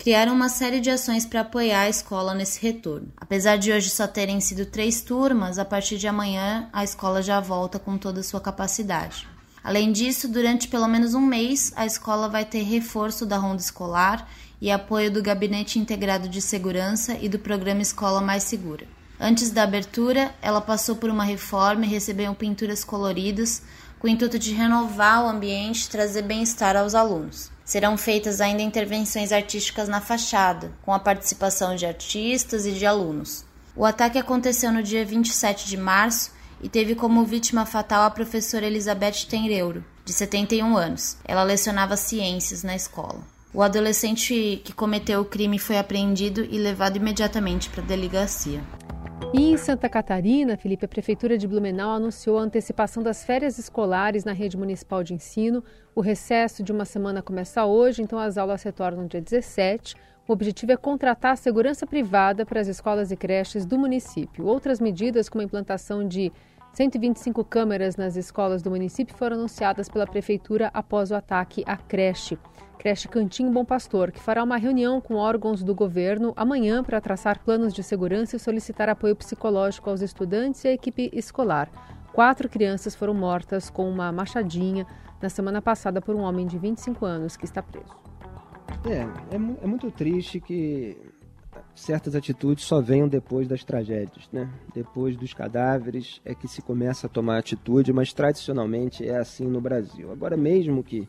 criaram 0.00 0.32
uma 0.32 0.48
série 0.48 0.80
de 0.80 0.88
ações 0.88 1.26
para 1.26 1.42
apoiar 1.42 1.82
a 1.82 1.88
escola 1.90 2.32
nesse 2.32 2.58
retorno. 2.58 3.12
Apesar 3.18 3.58
de 3.58 3.70
hoje 3.70 3.90
só 3.90 4.06
terem 4.06 4.40
sido 4.40 4.64
três 4.64 5.02
turmas, 5.02 5.58
a 5.58 5.64
partir 5.64 5.98
de 5.98 6.08
amanhã 6.08 6.70
a 6.72 6.82
escola 6.82 7.20
já 7.20 7.38
volta 7.38 7.78
com 7.78 7.98
toda 7.98 8.20
a 8.20 8.22
sua 8.22 8.40
capacidade. 8.40 9.28
Além 9.62 9.92
disso, 9.92 10.26
durante 10.26 10.68
pelo 10.68 10.88
menos 10.88 11.12
um 11.12 11.20
mês, 11.20 11.70
a 11.76 11.84
escola 11.84 12.30
vai 12.30 12.46
ter 12.46 12.62
reforço 12.62 13.26
da 13.26 13.36
ronda 13.36 13.60
escolar 13.60 14.26
e 14.58 14.70
apoio 14.70 15.10
do 15.10 15.22
Gabinete 15.22 15.78
Integrado 15.78 16.30
de 16.30 16.40
Segurança 16.40 17.18
e 17.20 17.28
do 17.28 17.38
Programa 17.38 17.82
Escola 17.82 18.22
Mais 18.22 18.44
Segura. 18.44 18.86
Antes 19.20 19.50
da 19.50 19.64
abertura, 19.64 20.34
ela 20.40 20.62
passou 20.62 20.96
por 20.96 21.10
uma 21.10 21.24
reforma 21.24 21.84
e 21.84 21.90
recebeu 21.90 22.34
pinturas 22.34 22.82
coloridas 22.82 23.60
com 23.98 24.06
o 24.06 24.10
intuito 24.10 24.38
de 24.38 24.54
renovar 24.54 25.26
o 25.26 25.28
ambiente 25.28 25.84
e 25.84 25.90
trazer 25.90 26.22
bem-estar 26.22 26.74
aos 26.74 26.94
alunos. 26.94 27.50
Serão 27.70 27.96
feitas 27.96 28.40
ainda 28.40 28.62
intervenções 28.62 29.30
artísticas 29.30 29.88
na 29.88 30.00
fachada, 30.00 30.72
com 30.82 30.92
a 30.92 30.98
participação 30.98 31.76
de 31.76 31.86
artistas 31.86 32.66
e 32.66 32.72
de 32.72 32.84
alunos. 32.84 33.44
O 33.76 33.84
ataque 33.84 34.18
aconteceu 34.18 34.72
no 34.72 34.82
dia 34.82 35.04
27 35.04 35.68
de 35.68 35.76
março 35.76 36.32
e 36.60 36.68
teve 36.68 36.96
como 36.96 37.24
vítima 37.24 37.64
fatal 37.64 38.02
a 38.02 38.10
professora 38.10 38.66
Elizabeth 38.66 39.24
Tenreuro, 39.28 39.84
de 40.04 40.12
71 40.12 40.76
anos. 40.76 41.16
Ela 41.24 41.44
lecionava 41.44 41.96
ciências 41.96 42.64
na 42.64 42.74
escola. 42.74 43.22
O 43.54 43.62
adolescente 43.62 44.60
que 44.64 44.72
cometeu 44.72 45.20
o 45.20 45.24
crime 45.24 45.56
foi 45.56 45.78
apreendido 45.78 46.44
e 46.50 46.58
levado 46.58 46.96
imediatamente 46.96 47.70
para 47.70 47.84
a 47.84 47.86
delegacia. 47.86 48.64
E 49.32 49.52
em 49.52 49.56
Santa 49.56 49.88
Catarina, 49.88 50.56
Felipe, 50.56 50.84
a 50.84 50.88
Prefeitura 50.88 51.38
de 51.38 51.46
Blumenau 51.46 51.90
anunciou 51.90 52.38
a 52.38 52.42
antecipação 52.42 53.00
das 53.00 53.24
férias 53.24 53.58
escolares 53.58 54.24
na 54.24 54.32
rede 54.32 54.56
municipal 54.56 55.04
de 55.04 55.14
ensino. 55.14 55.62
O 55.94 56.00
recesso 56.00 56.64
de 56.64 56.72
uma 56.72 56.84
semana 56.84 57.22
começa 57.22 57.64
hoje, 57.64 58.02
então 58.02 58.18
as 58.18 58.36
aulas 58.36 58.62
retornam 58.62 59.06
dia 59.06 59.20
17. 59.20 59.94
O 60.26 60.32
objetivo 60.32 60.72
é 60.72 60.76
contratar 60.76 61.36
segurança 61.36 61.86
privada 61.86 62.44
para 62.44 62.60
as 62.60 62.66
escolas 62.66 63.12
e 63.12 63.16
creches 63.16 63.64
do 63.64 63.78
município. 63.78 64.46
Outras 64.46 64.80
medidas, 64.80 65.28
como 65.28 65.42
a 65.42 65.44
implantação 65.44 66.06
de 66.06 66.32
125 66.72 67.44
câmeras 67.44 67.96
nas 67.96 68.16
escolas 68.16 68.62
do 68.62 68.70
município, 68.70 69.16
foram 69.16 69.36
anunciadas 69.36 69.88
pela 69.88 70.06
Prefeitura 70.06 70.70
após 70.74 71.10
o 71.10 71.14
ataque 71.14 71.62
à 71.66 71.76
creche. 71.76 72.36
Creche 72.80 73.08
Cantinho 73.08 73.52
Bom 73.52 73.62
Pastor, 73.62 74.10
que 74.10 74.22
fará 74.22 74.42
uma 74.42 74.56
reunião 74.56 75.02
com 75.02 75.16
órgãos 75.16 75.62
do 75.62 75.74
governo 75.74 76.32
amanhã 76.34 76.82
para 76.82 76.98
traçar 76.98 77.38
planos 77.44 77.74
de 77.74 77.82
segurança 77.82 78.36
e 78.36 78.38
solicitar 78.38 78.88
apoio 78.88 79.14
psicológico 79.14 79.90
aos 79.90 80.00
estudantes 80.00 80.64
e 80.64 80.68
à 80.68 80.72
equipe 80.72 81.10
escolar. 81.12 81.70
Quatro 82.10 82.48
crianças 82.48 82.94
foram 82.94 83.12
mortas 83.12 83.68
com 83.68 83.86
uma 83.86 84.10
machadinha 84.10 84.86
na 85.20 85.28
semana 85.28 85.60
passada 85.60 86.00
por 86.00 86.16
um 86.16 86.20
homem 86.20 86.46
de 86.46 86.56
25 86.56 87.04
anos 87.04 87.36
que 87.36 87.44
está 87.44 87.62
preso. 87.62 87.94
É, 88.86 89.00
é, 89.34 89.34
é 89.34 89.66
muito 89.66 89.90
triste 89.90 90.40
que 90.40 90.96
certas 91.74 92.14
atitudes 92.14 92.64
só 92.64 92.80
venham 92.80 93.08
depois 93.08 93.46
das 93.46 93.62
tragédias, 93.62 94.26
né? 94.32 94.48
Depois 94.72 95.18
dos 95.18 95.34
cadáveres 95.34 96.18
é 96.24 96.34
que 96.34 96.48
se 96.48 96.62
começa 96.62 97.06
a 97.06 97.10
tomar 97.10 97.36
atitude, 97.36 97.92
mas 97.92 98.14
tradicionalmente 98.14 99.06
é 99.06 99.18
assim 99.18 99.46
no 99.46 99.60
Brasil. 99.60 100.10
Agora, 100.10 100.34
mesmo 100.34 100.82
que 100.82 101.06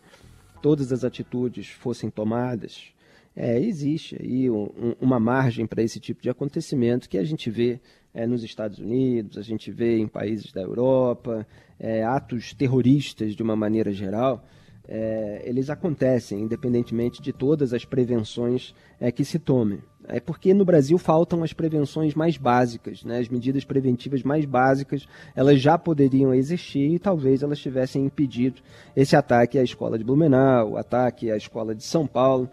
todas 0.61 0.91
as 0.91 1.03
atitudes 1.03 1.67
fossem 1.67 2.09
tomadas, 2.09 2.93
é, 3.35 3.59
existe 3.59 4.17
aí 4.21 4.49
um, 4.49 4.95
uma 4.99 5.19
margem 5.19 5.65
para 5.65 5.81
esse 5.81 5.99
tipo 5.99 6.21
de 6.21 6.29
acontecimento 6.29 7.09
que 7.09 7.17
a 7.17 7.23
gente 7.23 7.49
vê 7.49 7.79
é, 8.13 8.27
nos 8.27 8.43
Estados 8.43 8.79
Unidos, 8.79 9.37
a 9.37 9.41
gente 9.41 9.71
vê 9.71 9.97
em 9.97 10.07
países 10.07 10.51
da 10.51 10.61
Europa, 10.61 11.47
é, 11.79 12.03
atos 12.03 12.53
terroristas 12.53 13.35
de 13.35 13.41
uma 13.41 13.55
maneira 13.55 13.91
geral, 13.91 14.45
é, 14.87 15.41
eles 15.45 15.69
acontecem, 15.69 16.41
independentemente 16.41 17.21
de 17.21 17.31
todas 17.31 17.73
as 17.73 17.85
prevenções 17.85 18.75
é, 18.99 19.11
que 19.11 19.23
se 19.23 19.39
tomem. 19.39 19.79
É 20.11 20.19
porque 20.19 20.53
no 20.53 20.65
Brasil 20.65 20.97
faltam 20.97 21.41
as 21.41 21.53
prevenções 21.53 22.13
mais 22.13 22.35
básicas, 22.35 23.03
né? 23.03 23.19
as 23.19 23.29
medidas 23.29 23.63
preventivas 23.63 24.21
mais 24.23 24.43
básicas, 24.43 25.07
elas 25.33 25.61
já 25.61 25.77
poderiam 25.77 26.33
existir 26.33 26.95
e 26.95 26.99
talvez 26.99 27.41
elas 27.41 27.59
tivessem 27.59 28.05
impedido 28.05 28.61
esse 28.93 29.15
ataque 29.15 29.57
à 29.57 29.63
escola 29.63 29.97
de 29.97 30.03
Blumenau, 30.03 30.71
o 30.71 30.77
ataque 30.77 31.31
à 31.31 31.37
escola 31.37 31.73
de 31.73 31.83
São 31.83 32.05
Paulo, 32.05 32.49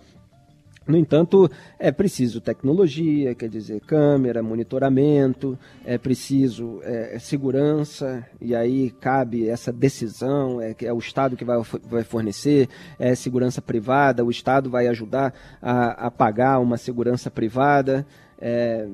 no 0.88 0.96
entanto, 0.96 1.50
é 1.78 1.92
preciso 1.92 2.40
tecnologia, 2.40 3.34
quer 3.34 3.50
dizer, 3.50 3.78
câmera, 3.80 4.42
monitoramento, 4.42 5.58
é 5.84 5.98
preciso 5.98 6.80
é, 6.82 7.18
segurança, 7.18 8.26
e 8.40 8.54
aí 8.54 8.90
cabe 8.90 9.46
essa 9.46 9.70
decisão, 9.70 10.62
é, 10.62 10.74
é 10.82 10.92
o 10.92 10.98
Estado 10.98 11.36
que 11.36 11.44
vai, 11.44 11.60
vai 11.84 12.04
fornecer, 12.04 12.70
é 12.98 13.14
segurança 13.14 13.60
privada, 13.60 14.24
o 14.24 14.30
Estado 14.30 14.70
vai 14.70 14.88
ajudar 14.88 15.34
a, 15.60 16.06
a 16.06 16.10
pagar 16.10 16.58
uma 16.58 16.78
segurança 16.78 17.30
privada. 17.30 18.06
É, 18.40 18.88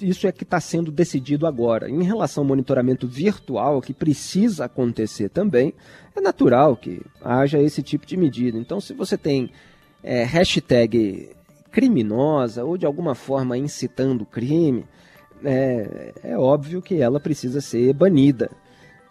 isso 0.00 0.26
é 0.26 0.32
que 0.32 0.44
está 0.44 0.60
sendo 0.60 0.90
decidido 0.90 1.46
agora. 1.46 1.90
Em 1.90 2.02
relação 2.02 2.42
ao 2.42 2.48
monitoramento 2.48 3.06
virtual, 3.06 3.82
que 3.82 3.92
precisa 3.92 4.66
acontecer 4.66 5.28
também, 5.28 5.74
é 6.14 6.20
natural 6.20 6.76
que 6.76 7.02
haja 7.20 7.60
esse 7.60 7.82
tipo 7.82 8.06
de 8.06 8.16
medida. 8.16 8.58
Então, 8.58 8.80
se 8.80 8.94
você 8.94 9.18
tem 9.18 9.50
é, 10.02 10.24
hashtag 10.24 11.30
criminosa 11.70 12.64
ou 12.64 12.76
de 12.76 12.86
alguma 12.86 13.14
forma 13.14 13.56
incitando 13.56 14.24
crime, 14.24 14.84
é, 15.44 16.12
é 16.22 16.38
óbvio 16.38 16.82
que 16.82 17.00
ela 17.00 17.20
precisa 17.20 17.60
ser 17.60 17.92
banida. 17.92 18.50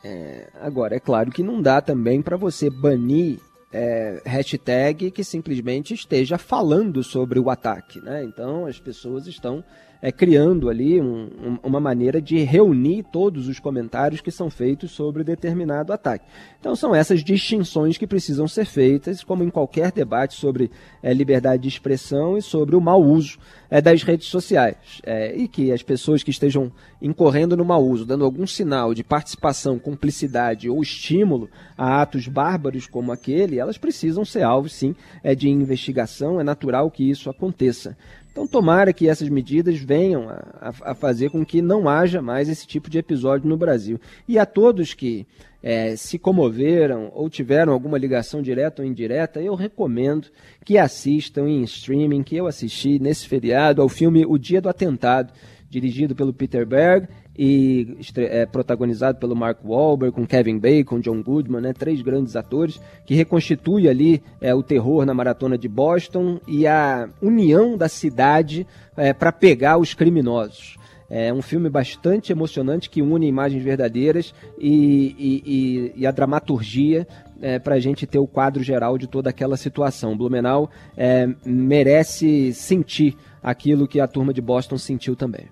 É, 0.04 0.48
agora, 0.62 0.96
é 0.96 1.00
claro 1.00 1.32
que 1.32 1.44
não 1.44 1.62
dá 1.62 1.82
também 1.82 2.22
para 2.22 2.38
você 2.38 2.70
banir 2.70 3.40
é, 3.72 4.22
hashtag 4.26 5.12
que 5.12 5.24
simplesmente 5.24 5.94
esteja 5.94 6.38
falando 6.38 7.04
sobre 7.04 7.40
o 7.40 7.50
ataque. 7.50 8.00
Né? 8.02 8.24
Então, 8.24 8.66
as 8.66 8.80
pessoas 8.80 9.28
estão 9.28 9.64
é, 10.02 10.12
criando 10.12 10.70
ali 10.70 11.02
um, 11.02 11.30
um, 11.42 11.58
uma 11.64 11.80
maneira 11.80 12.22
de 12.22 12.38
reunir 12.40 13.04
todos 13.04 13.48
os 13.48 13.60
comentários 13.60 14.22
que 14.22 14.32
são 14.32 14.50
feitos 14.50 14.92
sobre 14.92 15.24
determinado 15.24 15.94
ataque. 15.94 16.26
Então 16.60 16.76
são 16.76 16.94
essas 16.94 17.24
distinções 17.24 17.98
que 17.98 18.08
precisam 18.08 18.48
ser 18.48 18.66
feitas, 18.66 19.24
como 19.24 19.44
em 19.44 19.50
qualquer 19.50 19.92
debate 19.92 20.36
sobre 20.36 20.72
é, 21.02 21.14
liberdade 21.14 21.64
de 21.64 21.70
expressão 21.70 22.38
e 22.38 22.42
sobre 22.42 22.76
o 22.76 22.82
mau 22.82 23.02
uso 23.02 23.38
é, 23.70 23.82
das 23.82 24.04
redes 24.04 24.28
sociais. 24.28 25.02
É, 25.04 25.36
e 25.36 25.48
que 25.48 25.72
as 25.72 25.84
pessoas 25.84 26.24
que 26.24 26.32
estejam 26.32 26.72
incorrendo 27.02 27.56
no 27.56 27.66
mau 27.66 27.86
uso, 27.86 28.06
dando 28.06 28.26
algum 28.26 28.48
sinal 28.48 28.94
de 28.94 29.04
participação, 29.04 29.80
cumplicidade 29.80 30.70
ou 30.70 30.82
estímulo 30.82 31.50
a 31.78 32.02
atos 32.02 32.28
bárbaros 32.28 32.88
como 32.88 33.12
aquele, 33.12 33.60
elas 33.60 33.78
precisam 33.78 34.26
ser 34.26 34.44
alvos, 34.44 34.74
sim, 34.74 34.96
é, 35.24 35.36
de 35.36 35.50
investigação. 35.50 36.40
É 36.40 36.44
natural 36.44 36.90
que 36.90 37.10
isso 37.10 37.30
aconteça. 37.30 37.96
Então, 38.38 38.46
tomara 38.46 38.94
que 38.94 39.10
essas 39.10 39.28
medidas 39.30 39.80
venham 39.80 40.30
a, 40.30 40.72
a, 40.92 40.94
fazer 40.94 41.32
com 41.32 41.44
que 41.44 41.60
não 41.60 41.90
haja 41.90 42.22
mais 42.22 42.48
esse 42.48 42.68
tipo 42.68 42.88
de 42.88 43.00
episódio 43.00 43.50
no 43.50 43.58
Brasil. 43.58 44.00
E 44.28 44.38
a 44.38 44.46
todos 44.46 44.94
que 44.94 45.26
é, 45.64 45.96
se 45.96 46.20
comoveram 46.20 47.12
ou 47.16 47.32
tiveram 47.32 47.74
alguma 47.74 47.98
ligação 47.98 48.40
direta 48.40 48.84
ou 48.84 48.88
indireta, 48.88 49.42
eu 49.42 49.56
recomendo 49.56 50.28
que 50.64 50.78
assistam 50.78 51.50
em 51.50 51.64
streaming, 51.64 52.22
que 52.22 52.36
eu 52.36 52.46
assisti 52.46 53.00
nesse 53.00 53.28
feriado, 53.28 53.82
ao 53.82 53.90
filme 53.90 54.24
O 54.24 54.38
Dia 54.38 54.62
do 54.62 54.70
Atentado, 54.70 55.34
dirigido 55.68 56.14
pelo 56.14 56.32
Peter 56.32 56.64
Berg 56.64 57.08
e 57.38 57.98
é, 58.16 58.46
protagonizado 58.46 59.20
pelo 59.20 59.36
Mark 59.36 59.60
Wahlberg, 59.64 60.16
com 60.16 60.26
Kevin 60.26 60.58
Bacon, 60.58 61.00
John 61.00 61.22
Goodman, 61.22 61.62
né, 61.62 61.74
três 61.74 62.02
grandes 62.02 62.36
atores, 62.36 62.80
que 63.06 63.14
reconstitui 63.14 63.88
ali 63.88 64.24
é, 64.42 64.54
o 64.56 64.64
terror 64.64 65.06
na 65.06 65.14
maratona 65.14 65.58
de 65.58 65.68
Boston 65.68 66.40
e 66.48 66.66
a 66.66 67.08
união 67.22 67.78
da 67.78 67.88
cidade 67.88 68.66
é, 68.96 69.14
para 69.14 69.32
pegar 69.32 69.78
os 69.78 69.94
criminosos. 69.94 70.78
É 71.10 71.32
um 71.34 71.42
filme 71.42 71.70
bastante 71.70 72.34
emocionante 72.34 72.90
que 72.90 73.02
une 73.02 73.28
imagens 73.28 73.64
verdadeiras 73.64 74.34
e, 74.60 75.16
e, 75.18 75.44
e, 75.46 76.02
e 76.02 76.08
a 76.08 76.12
dramaturgia 76.12 77.08
é, 77.42 77.60
para 77.60 77.76
a 77.76 77.80
gente 77.80 78.06
ter 78.06 78.20
o 78.20 78.28
quadro 78.28 78.62
geral 78.62 78.98
de 78.98 79.08
toda 79.08 79.30
aquela 79.30 79.56
situação. 79.56 80.18
Blumenau 80.18 80.70
é, 80.98 81.30
merece 81.46 82.54
sentir 82.54 83.16
aquilo 83.42 83.88
que 83.88 84.02
a 84.02 84.08
turma 84.08 84.34
de 84.34 84.42
Boston 84.42 84.78
sentiu 84.78 85.16
também. 85.16 85.46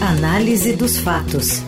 Análise 0.00 0.74
dos 0.76 0.98
fatos. 0.98 1.62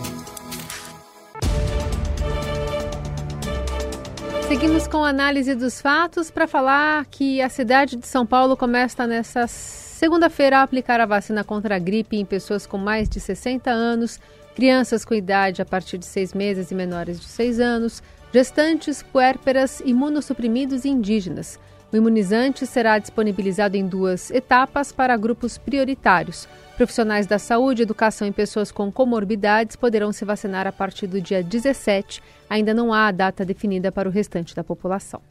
Seguimos 4.47 4.87
com 4.87 5.03
a 5.03 5.09
análise 5.09 5.55
dos 5.55 5.79
fatos 5.79 6.29
para 6.29 6.47
falar 6.47 7.05
que 7.05 7.41
a 7.41 7.49
cidade 7.49 7.95
de 7.95 8.05
São 8.05 8.25
Paulo 8.25 8.57
começa 8.57 9.07
nessa 9.07 9.47
segunda-feira 9.47 10.59
a 10.59 10.63
aplicar 10.63 10.99
a 10.99 11.05
vacina 11.05 11.43
contra 11.43 11.75
a 11.75 11.79
gripe 11.79 12.17
em 12.17 12.25
pessoas 12.25 12.65
com 12.65 12.77
mais 12.77 13.07
de 13.07 13.19
60 13.19 13.71
anos, 13.71 14.19
crianças 14.55 15.05
com 15.05 15.13
idade 15.13 15.61
a 15.61 15.65
partir 15.65 15.97
de 15.97 16.05
6 16.05 16.33
meses 16.33 16.69
e 16.69 16.75
menores 16.75 17.19
de 17.19 17.27
6 17.27 17.59
anos, 17.59 18.03
gestantes, 18.33 19.01
puérperas, 19.01 19.81
imunossuprimidos 19.85 20.85
e 20.85 20.89
indígenas. 20.89 21.59
O 21.91 21.97
imunizante 21.97 22.65
será 22.65 22.97
disponibilizado 22.99 23.75
em 23.75 23.85
duas 23.85 24.31
etapas 24.31 24.91
para 24.91 25.17
grupos 25.17 25.57
prioritários. 25.57 26.47
Profissionais 26.81 27.27
da 27.27 27.37
saúde 27.37 27.83
e 27.83 27.83
educação 27.83 28.27
em 28.27 28.31
pessoas 28.31 28.71
com 28.71 28.91
comorbidades 28.91 29.75
poderão 29.75 30.11
se 30.11 30.25
vacinar 30.25 30.65
a 30.65 30.71
partir 30.71 31.05
do 31.05 31.21
dia 31.21 31.43
17. 31.43 32.23
Ainda 32.49 32.73
não 32.73 32.91
há 32.91 33.05
a 33.05 33.11
data 33.11 33.45
definida 33.45 33.91
para 33.91 34.09
o 34.09 34.11
restante 34.11 34.55
da 34.55 34.63
população. 34.63 35.21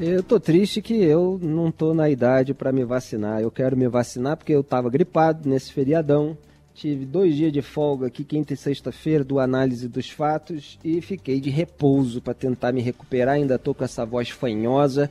Eu 0.00 0.24
tô 0.24 0.40
triste 0.40 0.82
que 0.82 0.94
eu 0.94 1.38
não 1.40 1.70
tô 1.70 1.94
na 1.94 2.10
idade 2.10 2.52
para 2.52 2.72
me 2.72 2.84
vacinar. 2.84 3.40
Eu 3.40 3.48
quero 3.48 3.76
me 3.76 3.86
vacinar 3.86 4.36
porque 4.36 4.52
eu 4.52 4.60
estava 4.62 4.90
gripado 4.90 5.48
nesse 5.48 5.72
feriadão. 5.72 6.36
Tive 6.74 7.06
dois 7.06 7.36
dias 7.36 7.52
de 7.52 7.62
folga 7.62 8.08
aqui, 8.08 8.24
quinta 8.24 8.52
e 8.52 8.56
sexta-feira, 8.56 9.22
do 9.22 9.38
análise 9.38 9.86
dos 9.86 10.10
fatos 10.10 10.80
e 10.82 11.00
fiquei 11.00 11.40
de 11.40 11.48
repouso 11.48 12.20
para 12.20 12.34
tentar 12.34 12.72
me 12.72 12.82
recuperar. 12.82 13.36
Ainda 13.36 13.56
tô 13.56 13.72
com 13.72 13.84
essa 13.84 14.04
voz 14.04 14.30
fanhosa 14.30 15.08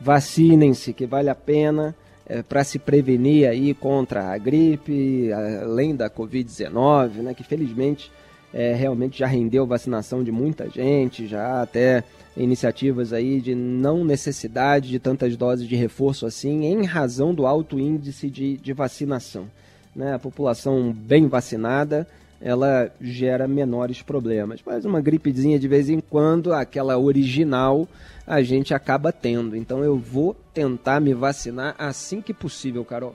vacinem-se, 0.00 0.92
que 0.92 1.06
vale 1.06 1.30
a 1.30 1.34
pena 1.34 1.94
é, 2.26 2.42
para 2.42 2.64
se 2.64 2.78
prevenir 2.78 3.48
aí 3.48 3.74
contra 3.74 4.32
a 4.32 4.38
gripe, 4.38 5.30
além 5.32 5.94
da 5.94 6.08
Covid-19, 6.08 7.16
né, 7.16 7.34
que 7.34 7.44
felizmente 7.44 8.10
é, 8.52 8.74
realmente 8.74 9.18
já 9.18 9.26
rendeu 9.26 9.66
vacinação 9.66 10.22
de 10.22 10.30
muita 10.30 10.68
gente, 10.68 11.26
já 11.26 11.62
até 11.62 12.04
iniciativas 12.36 13.12
aí 13.12 13.40
de 13.40 13.54
não 13.54 14.04
necessidade 14.04 14.88
de 14.88 14.98
tantas 14.98 15.36
doses 15.36 15.66
de 15.66 15.76
reforço 15.76 16.26
assim, 16.26 16.64
em 16.64 16.84
razão 16.84 17.34
do 17.34 17.46
alto 17.46 17.78
índice 17.78 18.30
de, 18.30 18.56
de 18.56 18.72
vacinação. 18.72 19.46
Né? 19.94 20.14
A 20.14 20.18
população 20.18 20.92
bem 20.92 21.28
vacinada 21.28 22.06
ela 22.42 22.90
gera 23.00 23.46
menores 23.46 24.02
problemas. 24.02 24.60
Mas 24.64 24.84
uma 24.84 25.00
gripezinha 25.00 25.58
de 25.58 25.68
vez 25.68 25.88
em 25.88 26.00
quando, 26.00 26.52
aquela 26.52 26.98
original, 26.98 27.88
a 28.26 28.42
gente 28.42 28.74
acaba 28.74 29.12
tendo. 29.12 29.56
Então 29.56 29.82
eu 29.84 29.96
vou 29.96 30.34
tentar 30.52 31.00
me 31.00 31.14
vacinar 31.14 31.74
assim 31.78 32.20
que 32.20 32.34
possível, 32.34 32.84
Carol. 32.84 33.14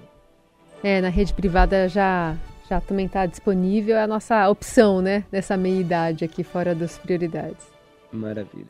É, 0.83 1.01
na 1.01 1.09
rede 1.09 1.33
privada 1.33 1.89
já 1.89 2.37
já 2.69 2.81
também 2.81 3.05
está 3.05 3.25
disponível, 3.25 3.95
é 3.95 4.03
a 4.03 4.07
nossa 4.07 4.49
opção, 4.49 5.01
né? 5.01 5.23
Nessa 5.31 5.55
meia 5.55 5.79
idade 5.79 6.25
aqui 6.25 6.43
fora 6.43 6.75
das 6.75 6.97
prioridades. 6.97 7.65
Maravilha. 8.11 8.67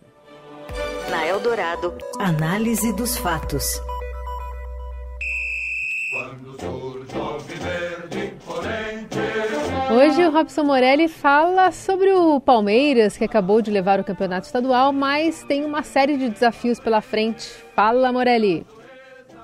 Na 1.10 1.26
Eldorado, 1.26 1.94
análise 2.20 2.94
dos 2.94 3.18
fatos. 3.18 3.82
Quando 6.12 6.87
Hoje 9.98 10.24
o 10.24 10.32
Robson 10.32 10.64
Morelli 10.64 11.08
fala 11.08 11.72
sobre 11.72 12.12
o 12.12 12.40
Palmeiras, 12.40 13.18
que 13.18 13.24
acabou 13.24 13.64
de 13.64 13.72
levar 13.72 14.00
o 14.00 14.04
campeonato 14.04 14.46
estadual, 14.46 14.94
mas 14.94 15.44
tem 15.44 15.66
uma 15.66 15.82
série 15.82 16.18
de 16.18 16.30
desafios 16.30 16.80
pela 16.80 17.02
frente. 17.02 17.48
Fala, 17.76 18.12
Morelli. 18.14 18.64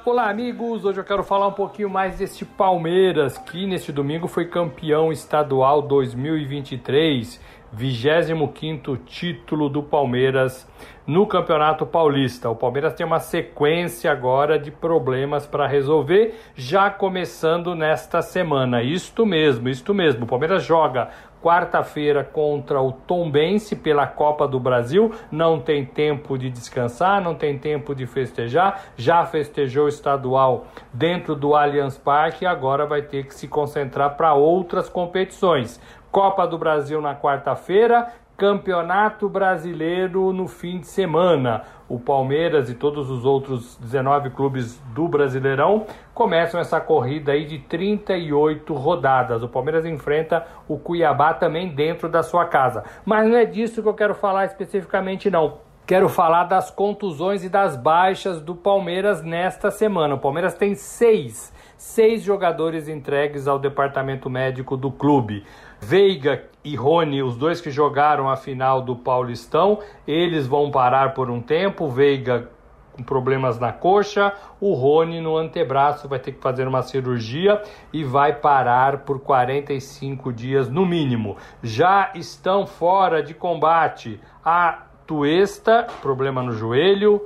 Olá, 0.05 0.29
amigos. 0.29 0.85
Hoje 0.85 0.99
eu 0.99 1.03
quero 1.03 1.23
falar 1.23 1.47
um 1.47 1.53
pouquinho 1.53 1.89
mais 1.89 2.19
deste 2.19 2.45
Palmeiras, 2.45 3.35
que 3.35 3.65
neste 3.65 3.91
domingo 3.91 4.27
foi 4.27 4.45
campeão 4.45 5.11
estadual 5.11 5.81
2023 5.81 7.41
25º 7.77 8.99
título 9.05 9.69
do 9.69 9.81
Palmeiras 9.81 10.67
no 11.05 11.27
Campeonato 11.27 11.85
Paulista. 11.85 12.49
O 12.49 12.55
Palmeiras 12.55 12.93
tem 12.93 13.05
uma 13.05 13.19
sequência 13.19 14.11
agora 14.11 14.57
de 14.57 14.71
problemas 14.71 15.45
para 15.45 15.67
resolver, 15.67 16.35
já 16.55 16.89
começando 16.89 17.75
nesta 17.75 18.21
semana. 18.21 18.81
Isto 18.81 19.25
mesmo, 19.25 19.67
isto 19.69 19.93
mesmo. 19.93 20.23
O 20.23 20.27
Palmeiras 20.27 20.63
joga 20.63 21.09
quarta-feira 21.43 22.23
contra 22.23 22.81
o 22.81 22.93
Tombense 22.93 23.75
pela 23.75 24.07
Copa 24.07 24.47
do 24.47 24.59
Brasil. 24.59 25.13
Não 25.29 25.59
tem 25.59 25.85
tempo 25.85 26.37
de 26.37 26.49
descansar, 26.49 27.21
não 27.21 27.35
tem 27.35 27.59
tempo 27.59 27.93
de 27.93 28.07
festejar. 28.07 28.85
Já 28.95 29.25
festejou 29.25 29.85
o 29.85 29.89
estadual 29.89 30.67
dentro 30.93 31.35
do 31.35 31.53
Allianz 31.53 31.97
Parque 31.97 32.45
e 32.45 32.47
agora 32.47 32.85
vai 32.85 33.01
ter 33.01 33.25
que 33.25 33.35
se 33.35 33.47
concentrar 33.47 34.15
para 34.15 34.33
outras 34.33 34.87
competições. 34.87 35.81
Copa 36.09 36.45
do 36.45 36.59
Brasil 36.59 37.01
na 37.01 37.15
quarta-feira, 37.15 38.07
Campeonato 38.35 39.29
Brasileiro 39.29 40.33
no 40.33 40.47
fim 40.47 40.79
de 40.79 40.87
semana. 40.87 41.63
O 41.87 41.99
Palmeiras 41.99 42.69
e 42.69 42.73
todos 42.73 43.09
os 43.09 43.25
outros 43.25 43.77
19 43.77 44.31
clubes 44.31 44.79
do 44.95 45.07
Brasileirão 45.07 45.85
começam 46.13 46.59
essa 46.59 46.81
corrida 46.81 47.33
aí 47.33 47.45
de 47.45 47.59
38 47.59 48.73
rodadas. 48.73 49.43
O 49.43 49.47
Palmeiras 49.47 49.85
enfrenta 49.85 50.47
o 50.67 50.77
Cuiabá 50.77 51.33
também 51.33 51.69
dentro 51.69 52.09
da 52.09 52.23
sua 52.23 52.45
casa. 52.45 52.83
Mas 53.05 53.27
não 53.27 53.37
é 53.37 53.45
disso 53.45 53.83
que 53.83 53.87
eu 53.87 53.93
quero 53.93 54.15
falar 54.15 54.45
especificamente 54.45 55.29
não. 55.29 55.59
Quero 55.85 56.07
falar 56.07 56.45
das 56.45 56.71
contusões 56.71 57.43
e 57.43 57.49
das 57.49 57.75
baixas 57.75 58.41
do 58.41 58.55
Palmeiras 58.55 59.21
nesta 59.21 59.69
semana. 59.69 60.15
O 60.15 60.19
Palmeiras 60.19 60.53
tem 60.53 60.75
seis, 60.75 61.53
seis 61.77 62.23
jogadores 62.23 62.87
entregues 62.87 63.49
ao 63.49 63.59
departamento 63.59 64.29
médico 64.29 64.77
do 64.77 64.89
clube. 64.89 65.45
Veiga 65.83 66.45
e 66.63 66.75
Rony, 66.75 67.21
os 67.21 67.35
dois 67.35 67.59
que 67.59 67.69
jogaram 67.69 68.29
a 68.29 68.37
final 68.37 68.81
do 68.81 68.95
Paulistão, 68.95 69.79
eles 70.07 70.47
vão 70.47 70.71
parar 70.71 71.13
por 71.13 71.29
um 71.29 71.41
tempo. 71.41 71.89
Veiga 71.89 72.49
com 72.93 73.03
problemas 73.03 73.59
na 73.59 73.73
coxa, 73.73 74.33
o 74.61 74.73
Rony 74.73 75.19
no 75.19 75.35
antebraço 75.35 76.07
vai 76.07 76.19
ter 76.19 76.31
que 76.31 76.41
fazer 76.41 76.67
uma 76.67 76.83
cirurgia 76.83 77.61
e 77.91 78.03
vai 78.03 78.33
parar 78.33 78.99
por 78.99 79.19
45 79.19 80.31
dias 80.31 80.69
no 80.69 80.85
mínimo. 80.85 81.35
Já 81.61 82.11
estão 82.13 82.65
fora 82.65 83.21
de 83.21 83.33
combate 83.33 84.21
a 84.45 84.83
Tuesta, 85.05 85.87
problema 86.01 86.41
no 86.41 86.53
joelho, 86.53 87.21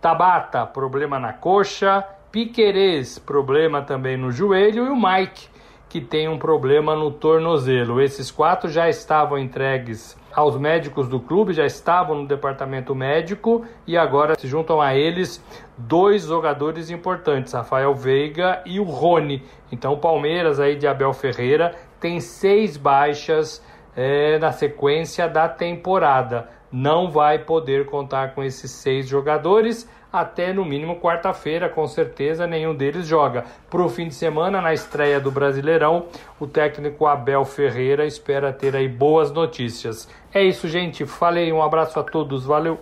Tabata, 0.00 0.66
problema 0.66 1.18
na 1.18 1.32
coxa, 1.32 2.04
Piquerez, 2.32 3.18
problema 3.18 3.82
também 3.82 4.16
no 4.16 4.32
joelho 4.32 4.86
e 4.86 4.88
o 4.88 4.96
Mike, 4.96 5.48
que 5.92 6.00
tem 6.00 6.26
um 6.26 6.38
problema 6.38 6.96
no 6.96 7.10
tornozelo. 7.10 8.00
Esses 8.00 8.30
quatro 8.30 8.70
já 8.70 8.88
estavam 8.88 9.38
entregues 9.38 10.16
aos 10.32 10.56
médicos 10.56 11.06
do 11.06 11.20
clube, 11.20 11.52
já 11.52 11.66
estavam 11.66 12.22
no 12.22 12.26
departamento 12.26 12.94
médico 12.94 13.66
e 13.86 13.94
agora 13.94 14.34
se 14.38 14.48
juntam 14.48 14.80
a 14.80 14.94
eles 14.94 15.44
dois 15.76 16.24
jogadores 16.24 16.88
importantes, 16.88 17.52
Rafael 17.52 17.94
Veiga 17.94 18.62
e 18.64 18.80
o 18.80 18.84
Rony. 18.84 19.42
Então 19.70 19.92
o 19.92 19.98
Palmeiras 19.98 20.58
aí 20.58 20.76
de 20.76 20.86
Abel 20.86 21.12
Ferreira 21.12 21.74
tem 22.00 22.20
seis 22.20 22.78
baixas 22.78 23.62
é, 23.94 24.38
na 24.38 24.50
sequência 24.50 25.28
da 25.28 25.46
temporada. 25.46 26.48
Não 26.72 27.10
vai 27.10 27.38
poder 27.38 27.84
contar 27.84 28.34
com 28.34 28.42
esses 28.42 28.70
seis 28.70 29.06
jogadores 29.06 29.86
até 30.12 30.52
no 30.52 30.64
mínimo 30.64 30.96
quarta-feira, 31.00 31.68
com 31.68 31.86
certeza 31.86 32.46
nenhum 32.46 32.74
deles 32.74 33.06
joga. 33.06 33.44
Para 33.70 33.82
o 33.82 33.88
fim 33.88 34.08
de 34.08 34.14
semana, 34.14 34.60
na 34.60 34.74
estreia 34.74 35.18
do 35.18 35.30
Brasileirão, 35.30 36.06
o 36.38 36.46
técnico 36.46 37.06
Abel 37.06 37.44
Ferreira 37.44 38.04
espera 38.04 38.52
ter 38.52 38.76
aí 38.76 38.88
boas 38.88 39.32
notícias. 39.32 40.08
É 40.34 40.42
isso, 40.44 40.68
gente. 40.68 41.06
Falei, 41.06 41.52
um 41.52 41.62
abraço 41.62 41.98
a 41.98 42.02
todos, 42.02 42.44
valeu. 42.44 42.80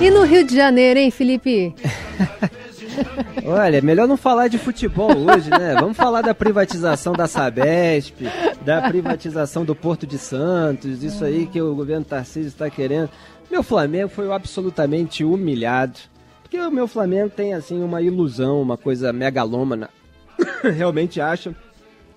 E 0.00 0.10
no 0.10 0.24
Rio 0.24 0.44
de 0.44 0.54
Janeiro, 0.54 0.98
hein, 0.98 1.10
Felipe? 1.10 1.74
Olha, 3.44 3.80
melhor 3.80 4.06
não 4.06 4.16
falar 4.16 4.48
de 4.48 4.58
futebol 4.58 5.10
hoje, 5.16 5.50
né? 5.50 5.74
Vamos 5.78 5.96
falar 5.96 6.22
da 6.22 6.34
privatização 6.34 7.12
da 7.12 7.26
Sabesp, 7.26 8.22
da 8.64 8.88
privatização 8.88 9.64
do 9.64 9.74
Porto 9.74 10.06
de 10.06 10.18
Santos, 10.18 11.02
isso 11.02 11.24
aí 11.24 11.46
que 11.46 11.60
o 11.60 11.74
governo 11.74 12.04
Tarcísio 12.04 12.48
está 12.48 12.70
querendo. 12.70 13.10
Meu 13.50 13.62
Flamengo 13.62 14.08
foi 14.08 14.32
absolutamente 14.32 15.24
humilhado. 15.24 15.98
Porque 16.42 16.58
o 16.58 16.70
meu 16.70 16.86
Flamengo 16.86 17.30
tem, 17.30 17.54
assim, 17.54 17.82
uma 17.82 18.00
ilusão, 18.00 18.60
uma 18.60 18.76
coisa 18.76 19.12
megalômana. 19.12 19.90
Realmente 20.62 21.20
acha 21.20 21.54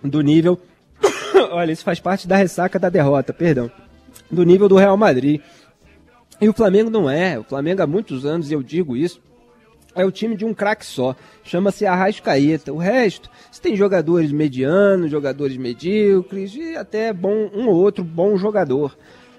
do 0.03 0.21
nível. 0.21 0.60
Olha, 1.51 1.71
isso 1.71 1.84
faz 1.84 1.99
parte 1.99 2.27
da 2.27 2.36
ressaca 2.36 2.77
da 2.77 2.89
derrota, 2.89 3.34
perdão. 3.34 3.71
Do 4.29 4.43
nível 4.43 4.69
do 4.69 4.75
Real 4.75 4.97
Madrid. 4.97 5.41
E 6.39 6.49
o 6.49 6.53
Flamengo 6.53 6.89
não 6.89 7.10
é. 7.10 7.39
O 7.39 7.43
Flamengo 7.43 7.81
há 7.81 7.88
muitos 7.88 8.25
anos, 8.25 8.51
e 8.51 8.53
eu 8.53 8.62
digo 8.62 8.95
isso, 8.95 9.21
é 9.95 10.05
o 10.05 10.12
time 10.12 10.36
de 10.36 10.45
um 10.45 10.53
craque 10.53 10.86
só. 10.86 11.15
Chama-se 11.43 11.86
Arrascaeta. 11.86 12.73
O 12.73 12.77
resto, 12.77 13.29
você 13.49 13.62
tem 13.62 13.75
jogadores 13.75 14.31
medianos, 14.31 15.10
jogadores 15.10 15.58
medíocres 15.58 16.55
e 16.55 16.75
até 16.75 17.13
bom, 17.13 17.49
um 17.53 17.67
ou 17.67 17.75
outro 17.75 18.03
bom 18.03 18.38
jogador. 18.38 18.95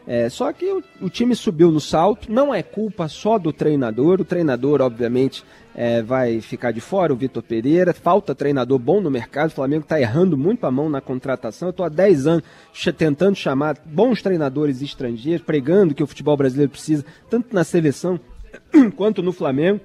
É, 0.07 0.29
só 0.29 0.53
que 0.53 0.65
o, 0.67 0.83
o, 1.03 1.11
time 1.11 1.35
subiu 1.35 1.73
no 1.73 1.81
salto, 1.81 2.31
não 2.31 2.55
é 2.55 2.63
culpa 2.63 3.09
só 3.09 3.39
do 3.39 3.53
treinador. 3.53 4.21
O 4.21 4.25
treinador, 4.25 4.81
obviamente, 4.81 5.43
é, 5.75 6.01
vai 6.01 6.41
ficar 6.41 6.71
de 6.71 6.81
fora, 6.81 7.13
o 7.13 7.17
Vitor 7.17 7.43
Pereira. 7.43 7.93
Falta 7.93 8.33
treinador 8.33 8.79
bom 8.79 9.01
no 9.01 9.11
mercado. 9.11 9.49
O 9.49 9.55
Flamengo 9.55 9.83
está 9.83 10.01
errando 10.01 10.39
muito 10.39 10.65
a 10.65 10.71
mão 10.71 10.89
na 10.89 11.01
contratação. 11.01 11.69
Eu 11.69 11.71
estou 11.71 11.85
há 11.85 11.89
10 11.89 12.27
anos 12.29 12.45
tentando 12.97 13.35
chamar 13.35 13.77
bons 13.85 14.23
treinadores 14.23 14.81
estrangeiros, 14.81 15.45
pregando 15.45 15.93
que 15.93 16.05
o 16.05 16.07
futebol 16.07 16.37
brasileiro 16.37 16.71
precisa, 16.71 17.05
tanto 17.29 17.53
na 17.53 17.65
seleção 17.65 18.21
quanto 18.97 19.25
no 19.25 19.33
Flamengo. 19.33 19.81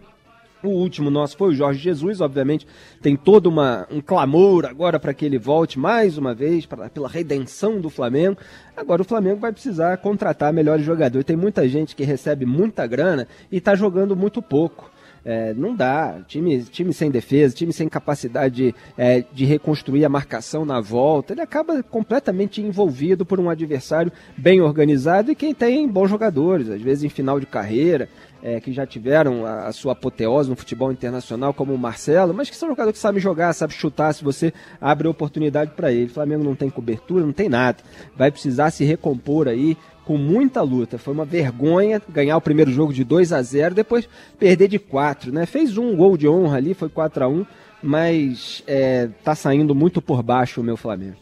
O 0.63 0.69
último 0.69 1.09
nosso 1.09 1.35
foi 1.37 1.49
o 1.49 1.55
Jorge 1.55 1.79
Jesus, 1.79 2.21
obviamente 2.21 2.67
tem 3.01 3.15
todo 3.15 3.47
uma, 3.47 3.87
um 3.91 3.99
clamor 3.99 4.65
agora 4.65 4.99
para 4.99 5.13
que 5.13 5.25
ele 5.25 5.39
volte 5.39 5.79
mais 5.79 6.17
uma 6.17 6.35
vez 6.35 6.65
pra, 6.65 6.89
pela 6.89 7.09
redenção 7.09 7.81
do 7.81 7.89
Flamengo. 7.89 8.37
Agora 8.77 9.01
o 9.01 9.05
Flamengo 9.05 9.39
vai 9.39 9.51
precisar 9.51 9.97
contratar 9.97 10.53
melhores 10.53 10.85
jogadores. 10.85 11.25
Tem 11.25 11.35
muita 11.35 11.67
gente 11.67 11.95
que 11.95 12.03
recebe 12.03 12.45
muita 12.45 12.85
grana 12.85 13.27
e 13.51 13.57
está 13.57 13.75
jogando 13.75 14.15
muito 14.15 14.41
pouco. 14.41 14.91
É, 15.23 15.53
não 15.53 15.75
dá. 15.75 16.19
Time, 16.27 16.63
time 16.63 16.93
sem 16.93 17.11
defesa, 17.11 17.55
time 17.55 17.71
sem 17.71 17.87
capacidade 17.87 18.55
de, 18.55 18.75
é, 18.97 19.23
de 19.31 19.45
reconstruir 19.45 20.03
a 20.03 20.09
marcação 20.09 20.65
na 20.65 20.81
volta, 20.81 21.33
ele 21.33 21.41
acaba 21.41 21.83
completamente 21.83 22.61
envolvido 22.61 23.25
por 23.25 23.39
um 23.39 23.49
adversário 23.49 24.11
bem 24.35 24.61
organizado 24.61 25.31
e 25.31 25.35
quem 25.35 25.53
tem 25.53 25.87
bons 25.87 26.09
jogadores, 26.09 26.69
às 26.69 26.81
vezes 26.81 27.03
em 27.03 27.09
final 27.09 27.39
de 27.39 27.45
carreira 27.45 28.09
é, 28.43 28.59
que 28.59 28.71
já 28.71 28.85
tiveram 28.85 29.45
a, 29.45 29.67
a, 29.67 29.71
sua 29.71 29.93
apoteose 29.93 30.49
no 30.49 30.55
futebol 30.55 30.91
internacional, 30.91 31.53
como 31.53 31.73
o 31.73 31.77
Marcelo, 31.77 32.33
mas 32.33 32.49
que 32.49 32.55
são 32.55 32.69
jogadores 32.69 32.97
que 32.97 33.01
sabem 33.01 33.21
jogar, 33.21 33.53
sabem 33.53 33.75
chutar 33.75 34.13
se 34.13 34.23
você 34.23 34.53
abre 34.79 35.07
oportunidade 35.07 35.71
para 35.75 35.91
ele. 35.91 36.05
O 36.05 36.13
Flamengo 36.13 36.43
não 36.43 36.55
tem 36.55 36.69
cobertura, 36.69 37.25
não 37.25 37.33
tem 37.33 37.49
nada. 37.49 37.77
Vai 38.15 38.31
precisar 38.31 38.71
se 38.71 38.83
recompor 38.83 39.47
aí 39.47 39.77
com 40.05 40.17
muita 40.17 40.61
luta. 40.61 40.97
Foi 40.97 41.13
uma 41.13 41.25
vergonha 41.25 42.01
ganhar 42.09 42.37
o 42.37 42.41
primeiro 42.41 42.71
jogo 42.71 42.93
de 42.93 43.03
2 43.03 43.31
a 43.31 43.41
0 43.41 43.75
depois 43.75 44.09
perder 44.39 44.67
de 44.67 44.79
4, 44.79 45.31
né? 45.31 45.45
Fez 45.45 45.77
um 45.77 45.95
gol 45.95 46.17
de 46.17 46.27
honra 46.27 46.57
ali, 46.57 46.73
foi 46.73 46.89
4 46.89 47.23
a 47.23 47.27
1 47.27 47.45
mas 47.83 48.63
é, 48.67 49.09
tá 49.23 49.33
saindo 49.33 49.73
muito 49.73 50.01
por 50.01 50.21
baixo 50.21 50.61
o 50.61 50.63
meu 50.63 50.77
Flamengo. 50.77 51.17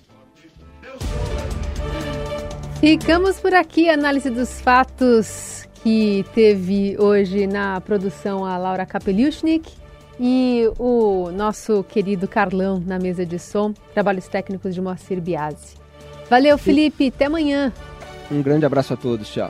Ficamos 2.79 3.39
por 3.39 3.53
aqui, 3.53 3.89
análise 3.89 4.29
dos 4.29 4.61
fatos 4.61 5.68
que 5.83 6.25
teve 6.33 6.95
hoje 6.99 7.47
na 7.47 7.79
produção 7.81 8.45
a 8.45 8.57
Laura 8.57 8.85
Kapeliushnik 8.85 9.71
e 10.19 10.69
o 10.77 11.31
nosso 11.31 11.83
querido 11.83 12.27
Carlão 12.27 12.83
na 12.85 12.99
mesa 12.99 13.25
de 13.25 13.39
som, 13.39 13.73
trabalhos 13.93 14.27
técnicos 14.27 14.75
de 14.75 14.81
Moacir 14.81 15.21
Biasi. 15.21 15.75
Valeu, 16.29 16.57
Felipe, 16.57 17.07
até 17.07 17.25
amanhã. 17.25 17.71
Um 18.29 18.41
grande 18.41 18.65
abraço 18.65 18.93
a 18.93 18.97
todos, 18.97 19.29
tchau. 19.29 19.49